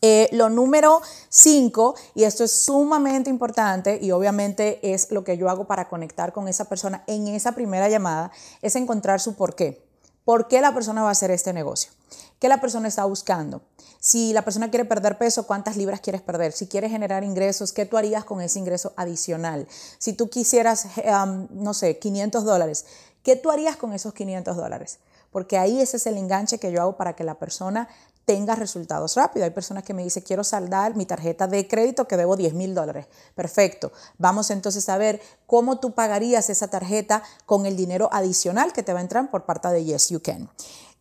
Eh, 0.01 0.29
lo 0.31 0.49
número 0.49 1.03
cinco, 1.29 1.97
y 2.15 2.23
esto 2.23 2.45
es 2.45 2.53
sumamente 2.53 3.31
importante 3.31 3.99
y 4.01 4.13
obviamente 4.13 4.79
es 4.95 5.11
lo 5.11 5.25
que 5.25 5.37
yo 5.37 5.49
hago 5.49 5.67
para 5.67 5.89
conectar 5.89 6.33
con 6.33 6.47
esa 6.47 6.67
persona 6.67 7.03
en 7.09 7.27
esa 7.29 7.53
primera 7.53 7.89
llamada, 7.89 8.31
es 8.63 8.77
encontrar 8.77 9.21
su 9.21 9.35
por 9.35 9.57
qué. 9.57 9.85
¿Por 10.25 10.47
qué 10.47 10.61
la 10.61 10.75
persona 10.75 11.03
va 11.03 11.09
a 11.09 11.13
hacer 11.13 11.31
este 11.31 11.53
negocio? 11.53 11.91
¿Qué 12.39 12.49
la 12.49 12.61
persona 12.61 12.87
está 12.87 13.05
buscando? 13.07 13.63
Si 14.01 14.33
la 14.33 14.43
persona 14.43 14.71
quiere 14.71 14.85
perder 14.85 15.19
peso, 15.19 15.47
¿cuántas 15.47 15.77
libras 15.77 16.01
quieres 16.01 16.23
perder? 16.23 16.53
Si 16.53 16.67
quieres 16.69 16.91
generar 16.91 17.25
ingresos, 17.25 17.73
¿qué 17.73 17.85
tú 17.85 17.97
harías 17.97 18.25
con 18.25 18.41
ese 18.41 18.59
ingreso 18.59 18.93
adicional? 18.97 19.67
Si 19.99 20.13
tú 20.13 20.31
quisieras, 20.31 20.87
no 21.51 21.75
sé, 21.75 21.99
500 21.99 22.45
dólares, 22.45 22.85
¿qué 23.23 23.35
tú 23.37 23.51
harías 23.51 23.77
con 23.77 23.93
esos 23.93 24.15
500 24.15 24.57
dólares? 24.57 24.99
Porque 25.33 25.59
ahí 25.59 25.81
ese 25.81 25.97
es 25.99 26.07
el 26.07 26.17
enganche 26.17 26.59
que 26.59 26.71
yo 26.73 26.81
hago 26.81 26.97
para 26.97 27.15
que 27.15 27.25
la 27.25 27.35
persona 27.35 27.89
tenga 28.25 28.55
resultados 28.55 29.17
rápidos. 29.17 29.47
Hay 29.47 29.53
personas 29.53 29.85
que 29.85 29.95
me 29.95 30.05
dicen, 30.05 30.23
quiero 30.23 30.45
saldar 30.45 30.95
mi 30.95 31.07
tarjeta 31.07 31.47
de 31.47 31.67
crédito 31.67 32.07
que 32.07 32.17
debo 32.17 32.37
10 32.37 32.55
mil 32.55 32.75
dólares. 32.75 33.07
Perfecto. 33.35 33.91
Vamos 34.19 34.51
entonces 34.51 34.89
a 34.91 34.99
ver 34.99 35.21
cómo 35.47 35.81
tú 35.81 35.93
pagarías 35.93 36.51
esa 36.51 36.69
tarjeta 36.69 37.23
con 37.47 37.67
el 37.67 37.75
dinero 37.75 38.11
adicional 38.13 38.73
que 38.73 38.83
te 38.83 38.93
va 38.93 38.99
a 39.01 39.03
entrar 39.03 39.31
por 39.31 39.45
parte 39.45 39.69
de 39.69 39.85
Yes 39.85 40.11
You 40.11 40.21
Can. 40.21 40.51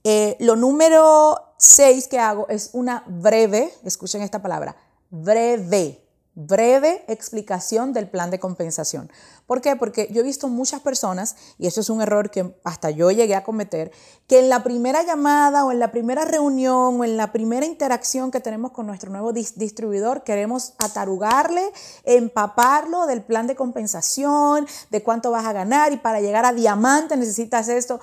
Eh, 0.10 0.38
lo 0.40 0.56
número 0.56 1.38
seis 1.58 2.08
que 2.08 2.18
hago 2.18 2.48
es 2.48 2.70
una 2.72 3.04
breve, 3.08 3.74
escuchen 3.84 4.22
esta 4.22 4.42
palabra, 4.42 4.78
breve, 5.10 6.02
breve 6.34 7.04
explicación 7.10 7.92
del 7.92 8.10
plan 8.10 8.32
de 8.32 8.40
compensación. 8.40 9.12
¿Por 9.46 9.60
qué? 9.60 9.76
Porque 9.76 10.08
yo 10.14 10.22
he 10.22 10.24
visto 10.24 10.48
muchas 10.48 10.80
personas, 10.80 11.36
y 11.58 11.68
eso 11.68 11.82
es 11.82 11.90
un 11.90 12.02
error 12.02 12.32
que 12.32 12.58
hasta 12.64 12.90
yo 12.90 13.12
llegué 13.12 13.36
a 13.36 13.44
cometer, 13.44 13.92
que 14.28 14.40
en 14.40 14.48
la 14.48 14.64
primera 14.64 15.04
llamada 15.04 15.66
o 15.66 15.74
en 15.74 15.80
la 15.80 15.92
primera 15.92 16.24
reunión 16.24 17.02
o 17.02 17.04
en 17.04 17.18
la 17.18 17.34
primera 17.34 17.66
interacción 17.66 18.32
que 18.32 18.40
tenemos 18.40 18.72
con 18.72 18.88
nuestro 18.88 19.12
nuevo 19.12 19.34
distribuidor, 19.34 20.24
queremos 20.24 20.72
atarugarle, 20.78 21.70
empaparlo 22.06 23.08
del 23.08 23.24
plan 23.24 23.46
de 23.46 23.58
compensación, 23.58 24.68
de 24.90 25.04
cuánto 25.04 25.32
vas 25.32 25.46
a 25.46 25.52
ganar 25.52 25.92
y 25.92 25.98
para 25.98 26.22
llegar 26.22 26.46
a 26.46 26.54
diamante 26.54 27.18
necesitas 27.18 27.68
esto. 27.68 28.00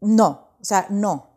No, 0.00 0.48
o 0.60 0.64
sea, 0.64 0.86
no 0.90 1.33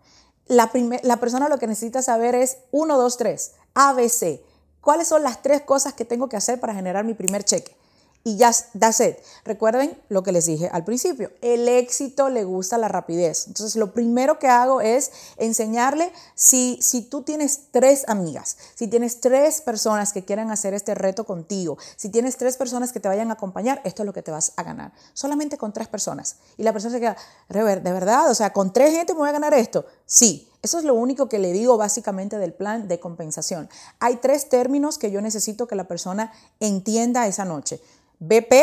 la, 0.48 0.72
la 1.04 1.18
persona 1.18 1.50
lo 1.50 1.60
que 1.60 1.68
necesita 1.68 2.02
saber 2.02 2.36
es 2.36 2.58
1, 2.72 2.98
2, 2.98 3.18
3, 3.18 3.52
ABC. 3.76 4.42
¿Cuáles 4.82 5.08
son 5.08 5.24
las 5.24 5.42
tres 5.42 5.62
cosas 5.62 5.94
que 5.94 6.06
tengo 6.06 6.30
que 6.30 6.38
hacer 6.38 6.60
para 6.60 6.74
generar 6.74 7.06
mi 7.06 7.14
primer 7.14 7.44
cheque? 7.44 7.77
Y 8.24 8.36
ya, 8.36 8.52
that's 8.78 9.00
it. 9.00 9.16
Recuerden 9.46 9.98
lo 10.10 10.22
que 10.22 10.34
les 10.34 10.46
dije 10.46 10.70
al 10.74 10.84
principio, 10.84 11.32
el 11.42 11.70
éxito 11.70 12.30
le 12.30 12.44
gusta 12.44 12.78
la 12.78 12.90
rapidez. 12.90 13.48
Entonces, 13.48 13.78
lo 13.78 13.94
primero 13.94 14.38
que 14.38 14.48
hago 14.48 14.82
es 14.82 15.12
enseñarle, 15.38 16.12
si, 16.36 16.78
si 16.82 17.04
tú 17.04 17.22
tienes 17.22 17.72
tres 17.72 18.04
amigas, 18.10 18.58
si 18.76 18.88
tienes 18.88 19.22
tres 19.22 19.62
personas 19.62 20.12
que 20.12 20.26
quieran 20.26 20.52
hacer 20.52 20.74
este 20.74 20.94
reto 20.94 21.26
contigo, 21.26 21.78
si 21.96 22.10
tienes 22.10 22.36
tres 22.36 22.58
personas 22.58 22.92
que 22.92 23.00
te 23.00 23.08
vayan 23.08 23.30
a 23.30 23.36
acompañar, 23.36 23.82
esto 23.86 24.04
es 24.04 24.06
lo 24.06 24.14
que 24.14 24.24
te 24.24 24.32
vas 24.32 24.52
a 24.58 24.64
ganar. 24.64 24.92
Solamente 25.14 25.58
con 25.58 25.72
tres 25.72 25.88
personas. 25.88 26.36
Y 26.58 26.64
la 26.64 26.74
persona 26.74 26.94
se 26.94 27.00
queda, 27.00 27.18
¿de 27.48 27.94
verdad? 27.94 28.30
O 28.30 28.36
sea, 28.36 28.52
¿con 28.52 28.74
tres 28.74 28.92
gente 28.92 29.14
me 29.14 29.20
voy 29.20 29.30
a 29.30 29.34
ganar 29.34 29.54
esto? 29.54 29.86
Sí, 30.06 30.50
eso 30.64 30.80
es 30.80 30.86
lo 30.86 30.96
único 30.96 31.30
que 31.30 31.40
le 31.40 31.54
digo 31.54 31.78
básicamente 31.78 32.38
del 32.40 32.52
plan 32.54 32.88
de 32.88 33.00
compensación. 33.00 33.70
Hay 34.00 34.18
tres 34.18 34.50
términos 34.50 34.98
que 34.98 35.12
yo 35.12 35.22
necesito 35.22 35.68
que 35.68 35.76
la 35.76 35.88
persona 35.88 36.34
entienda 36.60 37.28
esa 37.28 37.46
noche. 37.46 37.80
BP, 38.20 38.54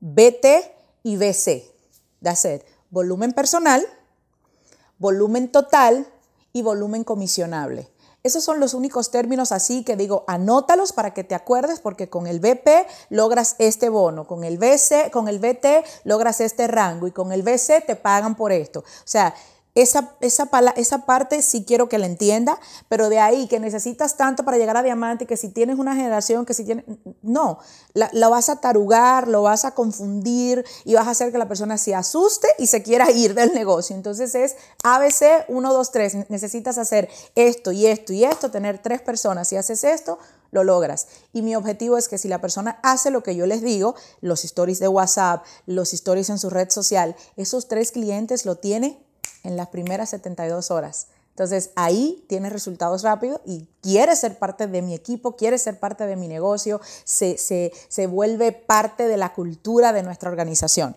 BT 0.00 0.46
y 1.02 1.16
BC. 1.16 1.64
That's 2.22 2.44
it. 2.44 2.62
Volumen 2.90 3.32
personal, 3.32 3.84
volumen 4.98 5.50
total 5.50 6.06
y 6.52 6.62
volumen 6.62 7.04
comisionable. 7.04 7.88
Esos 8.22 8.44
son 8.44 8.60
los 8.60 8.74
únicos 8.74 9.10
términos 9.10 9.50
así 9.50 9.82
que 9.82 9.96
digo, 9.96 10.24
anótalos 10.26 10.92
para 10.92 11.14
que 11.14 11.24
te 11.24 11.34
acuerdes 11.34 11.80
porque 11.80 12.10
con 12.10 12.26
el 12.26 12.38
BP 12.38 12.68
logras 13.08 13.56
este 13.58 13.88
bono, 13.88 14.26
con 14.26 14.44
el 14.44 14.58
BC, 14.58 15.10
con 15.10 15.26
el 15.28 15.38
BT 15.38 15.84
logras 16.04 16.40
este 16.42 16.66
rango 16.66 17.06
y 17.06 17.12
con 17.12 17.32
el 17.32 17.42
BC 17.42 17.86
te 17.86 17.96
pagan 17.96 18.34
por 18.34 18.52
esto. 18.52 18.80
O 18.80 19.06
sea, 19.06 19.34
esa, 19.74 20.16
esa, 20.20 20.48
esa 20.76 21.06
parte 21.06 21.42
sí 21.42 21.64
quiero 21.64 21.88
que 21.88 21.98
la 21.98 22.06
entienda, 22.06 22.58
pero 22.88 23.08
de 23.08 23.20
ahí 23.20 23.46
que 23.46 23.60
necesitas 23.60 24.16
tanto 24.16 24.44
para 24.44 24.58
llegar 24.58 24.76
a 24.76 24.82
diamante, 24.82 25.26
que 25.26 25.36
si 25.36 25.48
tienes 25.48 25.78
una 25.78 25.94
generación, 25.94 26.44
que 26.44 26.54
si 26.54 26.64
tienes... 26.64 26.84
No, 27.22 27.58
la, 27.94 28.28
vas 28.28 28.48
a 28.48 28.56
tarugar, 28.56 29.28
lo 29.28 29.42
vas 29.42 29.64
a 29.64 29.72
confundir 29.72 30.64
y 30.84 30.94
vas 30.94 31.06
a 31.06 31.10
hacer 31.10 31.30
que 31.30 31.38
la 31.38 31.46
persona 31.46 31.78
se 31.78 31.94
asuste 31.94 32.48
y 32.58 32.66
se 32.66 32.82
quiera 32.82 33.10
ir 33.12 33.34
del 33.34 33.52
negocio. 33.54 33.94
Entonces 33.94 34.34
es 34.34 34.56
ABC 34.82 35.44
1, 35.48 35.72
2, 35.72 35.92
3. 35.92 36.30
Necesitas 36.30 36.76
hacer 36.78 37.08
esto 37.36 37.70
y 37.70 37.86
esto 37.86 38.12
y 38.12 38.24
esto, 38.24 38.50
tener 38.50 38.78
tres 38.78 39.02
personas. 39.02 39.48
Si 39.48 39.56
haces 39.56 39.84
esto, 39.84 40.18
lo 40.50 40.64
logras. 40.64 41.06
Y 41.32 41.42
mi 41.42 41.54
objetivo 41.54 41.96
es 41.96 42.08
que 42.08 42.18
si 42.18 42.26
la 42.26 42.40
persona 42.40 42.80
hace 42.82 43.10
lo 43.10 43.22
que 43.22 43.36
yo 43.36 43.46
les 43.46 43.62
digo, 43.62 43.94
los 44.20 44.44
stories 44.44 44.80
de 44.80 44.88
WhatsApp, 44.88 45.44
los 45.66 45.94
stories 45.94 46.30
en 46.30 46.38
su 46.38 46.50
red 46.50 46.70
social, 46.70 47.14
esos 47.36 47.68
tres 47.68 47.92
clientes 47.92 48.44
lo 48.44 48.56
tiene 48.56 48.98
en 49.42 49.56
las 49.56 49.68
primeras 49.68 50.10
72 50.10 50.70
horas. 50.70 51.08
Entonces 51.30 51.70
ahí 51.74 52.24
tienes 52.28 52.52
resultados 52.52 53.02
rápidos 53.02 53.40
y 53.46 53.66
quiere 53.80 54.14
ser 54.16 54.38
parte 54.38 54.66
de 54.66 54.82
mi 54.82 54.94
equipo, 54.94 55.36
quiere 55.36 55.58
ser 55.58 55.78
parte 55.78 56.06
de 56.06 56.16
mi 56.16 56.28
negocio, 56.28 56.80
se, 57.04 57.38
se 57.38 58.06
vuelve 58.06 58.52
parte 58.52 59.08
de 59.08 59.16
la 59.16 59.32
cultura 59.32 59.92
de 59.92 60.02
nuestra 60.02 60.28
organización. 60.28 60.96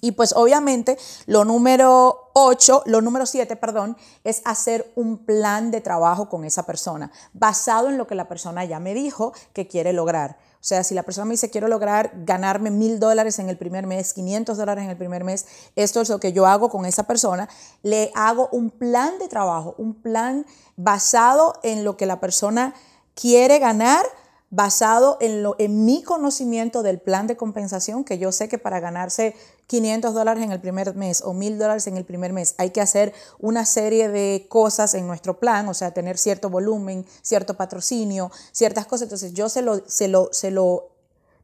Y 0.00 0.12
pues 0.12 0.32
obviamente 0.36 0.96
lo 1.26 1.44
número 1.44 2.30
8, 2.34 2.84
lo 2.86 3.00
número 3.00 3.26
7, 3.26 3.56
perdón, 3.56 3.96
es 4.22 4.42
hacer 4.44 4.92
un 4.94 5.18
plan 5.18 5.72
de 5.72 5.80
trabajo 5.80 6.28
con 6.28 6.44
esa 6.44 6.64
persona, 6.64 7.10
basado 7.32 7.88
en 7.88 7.98
lo 7.98 8.06
que 8.06 8.14
la 8.14 8.28
persona 8.28 8.64
ya 8.64 8.78
me 8.78 8.94
dijo 8.94 9.32
que 9.52 9.66
quiere 9.66 9.92
lograr. 9.92 10.38
O 10.60 10.64
sea, 10.68 10.82
si 10.82 10.94
la 10.94 11.04
persona 11.04 11.24
me 11.24 11.34
dice, 11.34 11.50
quiero 11.50 11.68
lograr 11.68 12.12
ganarme 12.24 12.70
mil 12.70 12.98
dólares 12.98 13.38
en 13.38 13.48
el 13.48 13.56
primer 13.56 13.86
mes, 13.86 14.12
500 14.12 14.56
dólares 14.58 14.84
en 14.84 14.90
el 14.90 14.96
primer 14.96 15.22
mes, 15.22 15.46
esto 15.76 16.00
es 16.00 16.08
lo 16.08 16.18
que 16.18 16.32
yo 16.32 16.46
hago 16.46 16.68
con 16.68 16.84
esa 16.84 17.04
persona, 17.04 17.48
le 17.82 18.10
hago 18.14 18.48
un 18.50 18.70
plan 18.70 19.18
de 19.18 19.28
trabajo, 19.28 19.74
un 19.78 19.94
plan 19.94 20.46
basado 20.76 21.54
en 21.62 21.84
lo 21.84 21.96
que 21.96 22.06
la 22.06 22.18
persona 22.18 22.74
quiere 23.14 23.60
ganar 23.60 24.04
basado 24.50 25.18
en, 25.20 25.42
lo, 25.42 25.56
en 25.58 25.84
mi 25.84 26.02
conocimiento 26.02 26.82
del 26.82 26.98
plan 26.98 27.26
de 27.26 27.36
compensación, 27.36 28.04
que 28.04 28.18
yo 28.18 28.32
sé 28.32 28.48
que 28.48 28.58
para 28.58 28.80
ganarse 28.80 29.34
500 29.66 30.14
dólares 30.14 30.42
en 30.42 30.52
el 30.52 30.60
primer 30.60 30.94
mes 30.94 31.22
o 31.22 31.34
1000 31.34 31.58
dólares 31.58 31.86
en 31.86 31.98
el 31.98 32.04
primer 32.04 32.32
mes, 32.32 32.54
hay 32.56 32.70
que 32.70 32.80
hacer 32.80 33.12
una 33.38 33.66
serie 33.66 34.08
de 34.08 34.46
cosas 34.48 34.94
en 34.94 35.06
nuestro 35.06 35.38
plan, 35.38 35.68
o 35.68 35.74
sea, 35.74 35.92
tener 35.92 36.16
cierto 36.16 36.48
volumen, 36.48 37.04
cierto 37.20 37.54
patrocinio, 37.54 38.30
ciertas 38.52 38.86
cosas. 38.86 39.02
Entonces 39.02 39.34
yo 39.34 39.50
se 39.50 39.60
lo, 39.60 39.86
se 39.86 40.08
lo, 40.08 40.30
se 40.32 40.50
lo, 40.50 40.88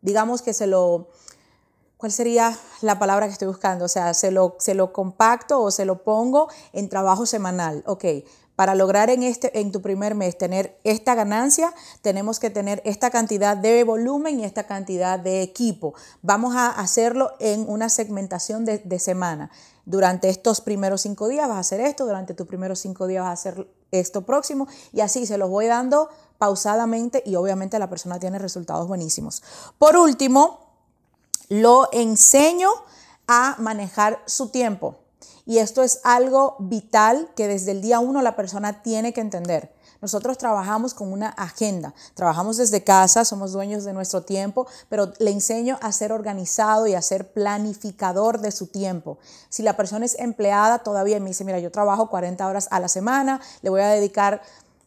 digamos 0.01 0.41
que 0.41 0.55
se 0.55 0.67
lo, 0.67 1.09
¿cuál 1.99 2.11
sería 2.11 2.59
la 2.81 2.99
palabra 2.99 3.27
que 3.27 3.33
estoy 3.33 3.49
buscando? 3.49 3.85
O 3.85 3.89
sea, 3.89 4.15
se 4.15 4.31
lo, 4.31 4.57
se 4.59 4.75
lo 4.75 4.95
compacto 4.95 5.61
o 5.61 5.71
se 5.71 5.85
lo 5.85 6.03
pongo 6.03 6.49
en 6.73 6.89
trabajo 6.89 7.27
semanal. 7.27 7.83
Ok, 7.87 8.05
para 8.57 8.75
lograr 8.75 9.11
en, 9.11 9.23
este, 9.23 9.61
en 9.61 9.73
tu 9.73 9.83
primer 9.83 10.15
mes 10.15 10.39
tener 10.39 10.79
esta 10.85 11.15
ganancia, 11.15 11.75
tenemos 12.03 12.39
que 12.39 12.51
tener 12.51 12.81
esta 12.85 13.11
cantidad 13.11 13.57
de 13.57 13.83
volumen 13.85 14.41
y 14.41 14.45
esta 14.45 14.65
cantidad 14.65 15.19
de 15.19 15.43
equipo. 15.43 15.95
Vamos 16.23 16.55
a 16.55 16.71
hacerlo 16.71 17.33
en 17.41 17.69
una 17.69 17.89
segmentación 17.89 18.65
de, 18.65 18.99
semana. 18.99 19.51
Durante 19.87 20.29
estos 20.29 20.61
primeros 20.61 21.03
cinco 21.03 21.29
días 21.29 21.49
vas 21.49 21.57
a 21.57 21.61
hacer 21.61 21.81
esto, 21.81 22.07
durante 22.07 22.33
tus 22.33 22.47
primeros 22.47 22.79
cinco 22.79 23.07
días 23.07 23.25
vas 23.25 23.31
a 23.31 23.33
hacer 23.33 23.69
esto 23.91 24.23
próximo 24.23 24.69
y 24.93 25.01
así 25.01 25.27
se 25.27 25.37
los 25.37 25.51
voy 25.51 25.67
dando 25.67 26.09
pausadamente 26.39 27.23
y 27.27 27.35
obviamente 27.35 27.79
la 27.79 27.91
persona 27.91 28.19
tiene 28.19 28.39
resultados 28.39 28.87
buenísimos. 28.87 29.43
Por 29.79 29.97
último, 29.97 30.61
lo 31.49 31.89
enseño 31.93 32.71
a 33.27 33.57
manejar 33.59 34.23
su 34.27 34.49
tiempo. 34.49 34.97
Y 35.47 35.59
esto 35.59 35.83
es 35.83 36.01
algo 36.05 36.57
vital 36.59 37.31
que 37.37 37.49
desde 37.49 37.73
el 37.73 37.83
día 37.83 37.99
uno 38.01 38.23
la 38.23 38.37
persona 38.37 38.83
tiene 38.83 39.13
que 39.13 39.21
entender. 39.21 39.73
Nosotros 40.05 40.37
trabajamos 40.37 40.93
con 40.93 41.11
una 41.13 41.31
agenda, 41.31 41.95
trabajamos 42.13 42.59
desde 42.59 42.85
casa, 42.85 43.25
somos 43.25 43.53
dueños 43.53 43.85
de 43.85 43.95
nuestro 43.95 44.23
tiempo, 44.23 44.67
pero 44.91 45.15
le 45.19 45.31
enseño 45.31 45.79
a 45.81 45.93
ser 45.93 46.13
organizado 46.13 46.87
y 46.87 46.95
a 46.95 47.01
ser 47.01 47.33
planificador 47.33 48.41
de 48.41 48.51
su 48.51 48.67
tiempo. 48.67 49.17
Si 49.49 49.63
la 49.63 49.79
persona 49.79 50.05
es 50.05 50.19
empleada, 50.19 50.81
todavía 50.81 51.19
me 51.21 51.29
dice, 51.29 51.45
mira, 51.45 51.59
yo 51.59 51.73
trabajo 51.73 52.11
40 52.11 52.47
horas 52.47 52.69
a 52.71 52.81
la 52.81 52.89
semana, 52.89 53.41
le 53.63 53.71
voy 53.71 53.81
a 53.81 53.89
dedicar 53.89 54.43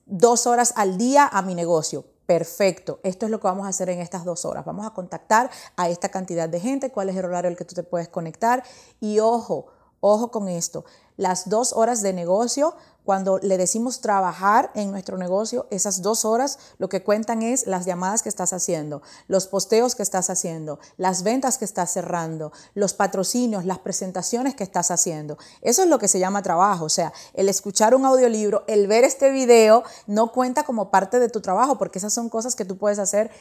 dos 0.05 0.45
horas 0.45 0.73
al 0.75 0.99
día 0.99 1.27
a 1.27 1.41
mi 1.41 1.55
negocio. 1.55 2.05
Perfecto, 2.27 2.99
esto 3.01 3.25
es 3.25 3.31
lo 3.31 3.39
que 3.39 3.47
vamos 3.47 3.65
a 3.65 3.69
hacer 3.69 3.89
en 3.89 4.01
estas 4.01 4.23
dos 4.23 4.45
horas. 4.45 4.65
Vamos 4.65 4.85
a 4.85 4.91
contactar 4.91 5.49
a 5.77 5.89
esta 5.89 6.09
cantidad 6.09 6.47
de 6.47 6.59
gente, 6.59 6.91
cuál 6.91 7.09
es 7.09 7.15
el 7.15 7.25
horario 7.25 7.49
al 7.49 7.57
que 7.57 7.65
tú 7.65 7.73
te 7.73 7.83
puedes 7.83 8.09
conectar. 8.09 8.63
Y 8.99 9.19
ojo, 9.19 9.67
Ojo 9.99 10.31
con 10.31 10.47
esto, 10.47 10.85
las 11.17 11.49
dos 11.49 11.73
horas 11.73 12.01
de 12.01 12.13
negocio, 12.13 12.75
cuando 13.03 13.39
le 13.39 13.57
decimos 13.57 14.01
trabajar 14.01 14.69
en 14.75 14.91
nuestro 14.91 15.17
negocio, 15.17 15.65
esas 15.71 16.01
dos 16.01 16.25
horas 16.25 16.59
lo 16.77 16.89
que 16.89 17.03
cuentan 17.03 17.41
es 17.41 17.65
las 17.65 17.85
llamadas 17.85 18.21
que 18.21 18.27
estás 18.27 18.51
haciendo, 18.51 19.01
los 19.29 19.47
posteos 19.47 19.95
que 19.95 20.03
estás 20.03 20.29
haciendo, 20.29 20.77
las 20.97 21.23
ventas 21.23 21.57
que 21.57 21.63
estás 21.63 21.89
cerrando, 21.89 22.51
los 22.75 22.93
patrocinios, 22.93 23.63
las 23.63 23.79
presentaciones 23.79 24.55
que 24.55 24.65
estás 24.65 24.91
haciendo. 24.91 25.37
Eso 25.61 25.83
es 25.83 25.89
lo 25.89 25.99
que 25.99 26.09
se 26.09 26.19
llama 26.19 26.43
trabajo. 26.43 26.83
O 26.83 26.89
sea, 26.89 27.13
el 27.33 27.47
escuchar 27.47 27.95
un 27.95 28.05
audiolibro, 28.05 28.65
el 28.67 28.87
ver 28.87 29.05
este 29.05 29.31
video, 29.31 29.83
no 30.05 30.33
cuenta 30.33 30.63
como 30.63 30.91
parte 30.91 31.19
de 31.19 31.29
tu 31.29 31.39
trabajo, 31.39 31.77
porque 31.77 31.99
esas 31.99 32.13
son 32.13 32.27
cosas 32.27 32.55
que 32.55 32.65
tú 32.65 32.77
puedes 32.77 32.99
hacer 32.99 33.31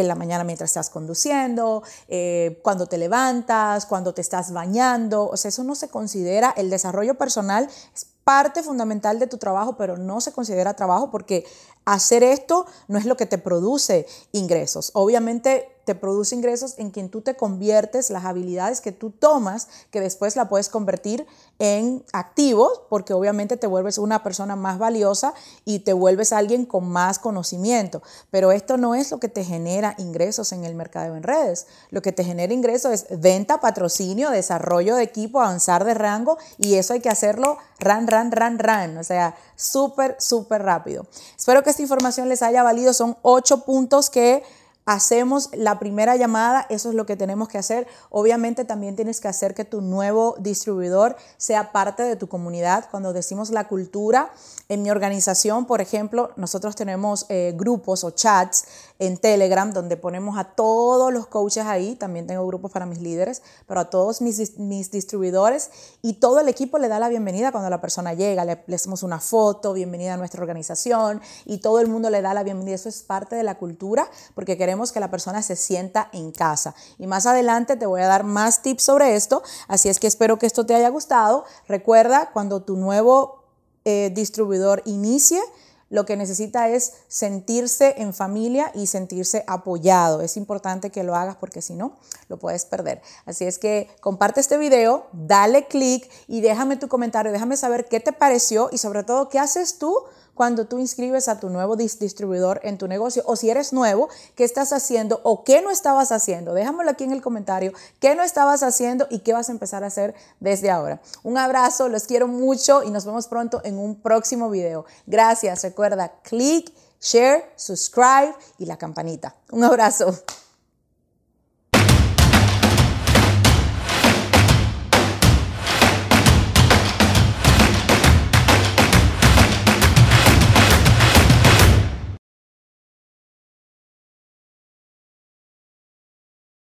en 0.00 0.08
la 0.08 0.14
mañana 0.14 0.44
mientras 0.44 0.70
estás 0.70 0.90
conduciendo, 0.90 1.82
eh, 2.08 2.60
cuando 2.62 2.86
te 2.86 2.98
levantas, 2.98 3.86
cuando 3.86 4.14
te 4.14 4.20
estás 4.20 4.52
bañando. 4.52 5.28
O 5.28 5.36
sea, 5.36 5.48
eso 5.48 5.64
no 5.64 5.74
se 5.74 5.88
considera, 5.88 6.52
el 6.56 6.70
desarrollo 6.70 7.16
personal 7.16 7.68
es 7.94 8.06
parte 8.24 8.62
fundamental 8.62 9.20
de 9.20 9.28
tu 9.28 9.38
trabajo, 9.38 9.76
pero 9.76 9.96
no 9.96 10.20
se 10.20 10.32
considera 10.32 10.74
trabajo 10.74 11.10
porque 11.12 11.46
hacer 11.86 12.22
esto 12.22 12.66
no 12.88 12.98
es 12.98 13.06
lo 13.06 13.16
que 13.16 13.24
te 13.24 13.38
produce 13.38 14.06
ingresos. 14.32 14.90
Obviamente 14.92 15.72
te 15.86 15.94
produce 15.94 16.34
ingresos 16.34 16.74
en 16.78 16.90
quien 16.90 17.08
tú 17.08 17.20
te 17.20 17.36
conviertes, 17.36 18.10
las 18.10 18.24
habilidades 18.24 18.80
que 18.80 18.90
tú 18.90 19.10
tomas, 19.10 19.68
que 19.92 20.00
después 20.00 20.34
la 20.34 20.48
puedes 20.48 20.68
convertir 20.68 21.24
en 21.60 22.04
activos, 22.12 22.82
porque 22.90 23.14
obviamente 23.14 23.56
te 23.56 23.68
vuelves 23.68 23.96
una 23.96 24.24
persona 24.24 24.56
más 24.56 24.78
valiosa 24.78 25.32
y 25.64 25.78
te 25.78 25.92
vuelves 25.92 26.32
alguien 26.32 26.66
con 26.66 26.90
más 26.90 27.20
conocimiento. 27.20 28.02
Pero 28.32 28.50
esto 28.50 28.76
no 28.76 28.96
es 28.96 29.12
lo 29.12 29.20
que 29.20 29.28
te 29.28 29.44
genera 29.44 29.94
ingresos 29.98 30.50
en 30.50 30.64
el 30.64 30.74
mercado 30.74 31.14
en 31.14 31.22
redes. 31.22 31.68
Lo 31.90 32.02
que 32.02 32.10
te 32.10 32.24
genera 32.24 32.52
ingresos 32.52 32.92
es 32.92 33.20
venta, 33.20 33.60
patrocinio, 33.60 34.30
desarrollo 34.30 34.96
de 34.96 35.04
equipo, 35.04 35.40
avanzar 35.40 35.84
de 35.84 35.94
rango 35.94 36.36
y 36.58 36.74
eso 36.74 36.94
hay 36.94 37.00
que 37.00 37.10
hacerlo 37.10 37.58
ran, 37.78 38.08
ran, 38.08 38.32
ran, 38.32 38.58
ran. 38.58 38.98
O 38.98 39.04
sea, 39.04 39.36
súper, 39.54 40.16
súper 40.18 40.64
rápido. 40.64 41.06
Espero 41.36 41.62
que 41.62 41.72
esta 41.76 41.82
información 41.82 42.30
les 42.30 42.42
haya 42.42 42.62
valido. 42.62 42.94
Son 42.94 43.18
ocho 43.20 43.60
puntos 43.64 44.08
que 44.08 44.42
hacemos 44.86 45.50
la 45.52 45.80
primera 45.80 46.14
llamada, 46.14 46.64
eso 46.70 46.90
es 46.90 46.94
lo 46.94 47.06
que 47.06 47.16
tenemos 47.16 47.48
que 47.48 47.58
hacer. 47.58 47.88
Obviamente 48.08 48.64
también 48.64 48.94
tienes 48.94 49.20
que 49.20 49.26
hacer 49.26 49.52
que 49.52 49.64
tu 49.64 49.80
nuevo 49.80 50.36
distribuidor 50.38 51.16
sea 51.36 51.72
parte 51.72 52.04
de 52.04 52.14
tu 52.14 52.28
comunidad. 52.28 52.88
Cuando 52.90 53.12
decimos 53.12 53.50
la 53.50 53.66
cultura, 53.66 54.30
en 54.68 54.82
mi 54.82 54.90
organización, 54.90 55.66
por 55.66 55.80
ejemplo, 55.80 56.30
nosotros 56.36 56.76
tenemos 56.76 57.26
eh, 57.28 57.52
grupos 57.56 58.04
o 58.04 58.12
chats 58.12 58.64
en 58.98 59.18
Telegram 59.18 59.72
donde 59.72 59.96
ponemos 59.96 60.38
a 60.38 60.44
todos 60.44 61.12
los 61.12 61.26
coaches 61.26 61.66
ahí, 61.66 61.96
también 61.96 62.26
tengo 62.26 62.46
grupos 62.46 62.70
para 62.70 62.86
mis 62.86 63.00
líderes, 63.00 63.42
pero 63.66 63.80
a 63.80 63.90
todos 63.90 64.22
mis, 64.22 64.58
mis 64.58 64.90
distribuidores 64.90 65.70
y 66.00 66.14
todo 66.14 66.40
el 66.40 66.48
equipo 66.48 66.78
le 66.78 66.88
da 66.88 66.98
la 66.98 67.08
bienvenida 67.08 67.52
cuando 67.52 67.70
la 67.70 67.80
persona 67.80 68.14
llega, 68.14 68.44
le, 68.44 68.62
le 68.66 68.76
hacemos 68.76 69.02
una 69.02 69.18
foto, 69.20 69.72
bienvenida 69.72 70.14
a 70.14 70.16
nuestra 70.16 70.40
organización 70.40 71.20
y 71.44 71.58
todo 71.58 71.80
el 71.80 71.88
mundo 71.88 72.08
le 72.08 72.22
da 72.22 72.34
la 72.34 72.44
bienvenida. 72.44 72.76
Eso 72.76 72.88
es 72.88 73.02
parte 73.02 73.34
de 73.34 73.42
la 73.42 73.56
cultura 73.56 74.08
porque 74.34 74.56
queremos 74.56 74.75
que 74.92 75.00
la 75.00 75.10
persona 75.10 75.42
se 75.42 75.56
sienta 75.56 76.08
en 76.12 76.32
casa. 76.32 76.74
Y 76.98 77.06
más 77.06 77.26
adelante 77.26 77.76
te 77.76 77.86
voy 77.86 78.02
a 78.02 78.06
dar 78.06 78.24
más 78.24 78.62
tips 78.62 78.82
sobre 78.82 79.16
esto, 79.16 79.42
así 79.68 79.88
es 79.88 79.98
que 79.98 80.06
espero 80.06 80.38
que 80.38 80.46
esto 80.46 80.66
te 80.66 80.74
haya 80.74 80.88
gustado. 80.88 81.44
Recuerda, 81.68 82.30
cuando 82.32 82.62
tu 82.62 82.76
nuevo 82.76 83.44
eh, 83.84 84.10
distribuidor 84.14 84.82
inicie, 84.84 85.40
lo 85.88 86.04
que 86.04 86.16
necesita 86.16 86.68
es 86.68 86.94
sentirse 87.06 87.94
en 87.98 88.12
familia 88.12 88.72
y 88.74 88.88
sentirse 88.88 89.44
apoyado. 89.46 90.20
Es 90.20 90.36
importante 90.36 90.90
que 90.90 91.04
lo 91.04 91.14
hagas 91.14 91.36
porque 91.36 91.62
si 91.62 91.74
no, 91.74 91.96
lo 92.28 92.38
puedes 92.38 92.64
perder. 92.64 93.00
Así 93.24 93.44
es 93.44 93.58
que 93.58 93.88
comparte 94.00 94.40
este 94.40 94.58
video, 94.58 95.06
dale 95.12 95.66
click 95.66 96.10
y 96.26 96.40
déjame 96.40 96.76
tu 96.76 96.88
comentario, 96.88 97.30
déjame 97.30 97.56
saber 97.56 97.86
qué 97.86 98.00
te 98.00 98.12
pareció 98.12 98.68
y 98.72 98.78
sobre 98.78 99.04
todo 99.04 99.28
qué 99.28 99.38
haces 99.38 99.78
tú 99.78 99.96
cuando 100.36 100.66
tú 100.66 100.78
inscribes 100.78 101.26
a 101.26 101.40
tu 101.40 101.50
nuevo 101.50 101.74
distribuidor 101.74 102.60
en 102.62 102.78
tu 102.78 102.86
negocio 102.86 103.24
o 103.26 103.34
si 103.34 103.50
eres 103.50 103.72
nuevo, 103.72 104.08
qué 104.36 104.44
estás 104.44 104.72
haciendo 104.72 105.20
o 105.24 105.42
qué 105.42 105.62
no 105.62 105.70
estabas 105.72 106.12
haciendo. 106.12 106.54
Déjamelo 106.54 106.90
aquí 106.90 107.02
en 107.02 107.12
el 107.12 107.22
comentario, 107.22 107.72
qué 107.98 108.14
no 108.14 108.22
estabas 108.22 108.62
haciendo 108.62 109.08
y 109.10 109.20
qué 109.20 109.32
vas 109.32 109.48
a 109.48 109.52
empezar 109.52 109.82
a 109.82 109.88
hacer 109.88 110.14
desde 110.38 110.70
ahora. 110.70 111.00
Un 111.24 111.38
abrazo, 111.38 111.88
los 111.88 112.04
quiero 112.04 112.28
mucho 112.28 112.84
y 112.84 112.90
nos 112.90 113.04
vemos 113.04 113.26
pronto 113.26 113.60
en 113.64 113.78
un 113.78 113.96
próximo 113.96 114.50
video. 114.50 114.84
Gracias, 115.06 115.62
recuerda, 115.64 116.12
click, 116.22 116.72
share, 117.00 117.50
subscribe 117.56 118.34
y 118.58 118.66
la 118.66 118.76
campanita. 118.76 119.34
Un 119.50 119.64
abrazo. 119.64 120.14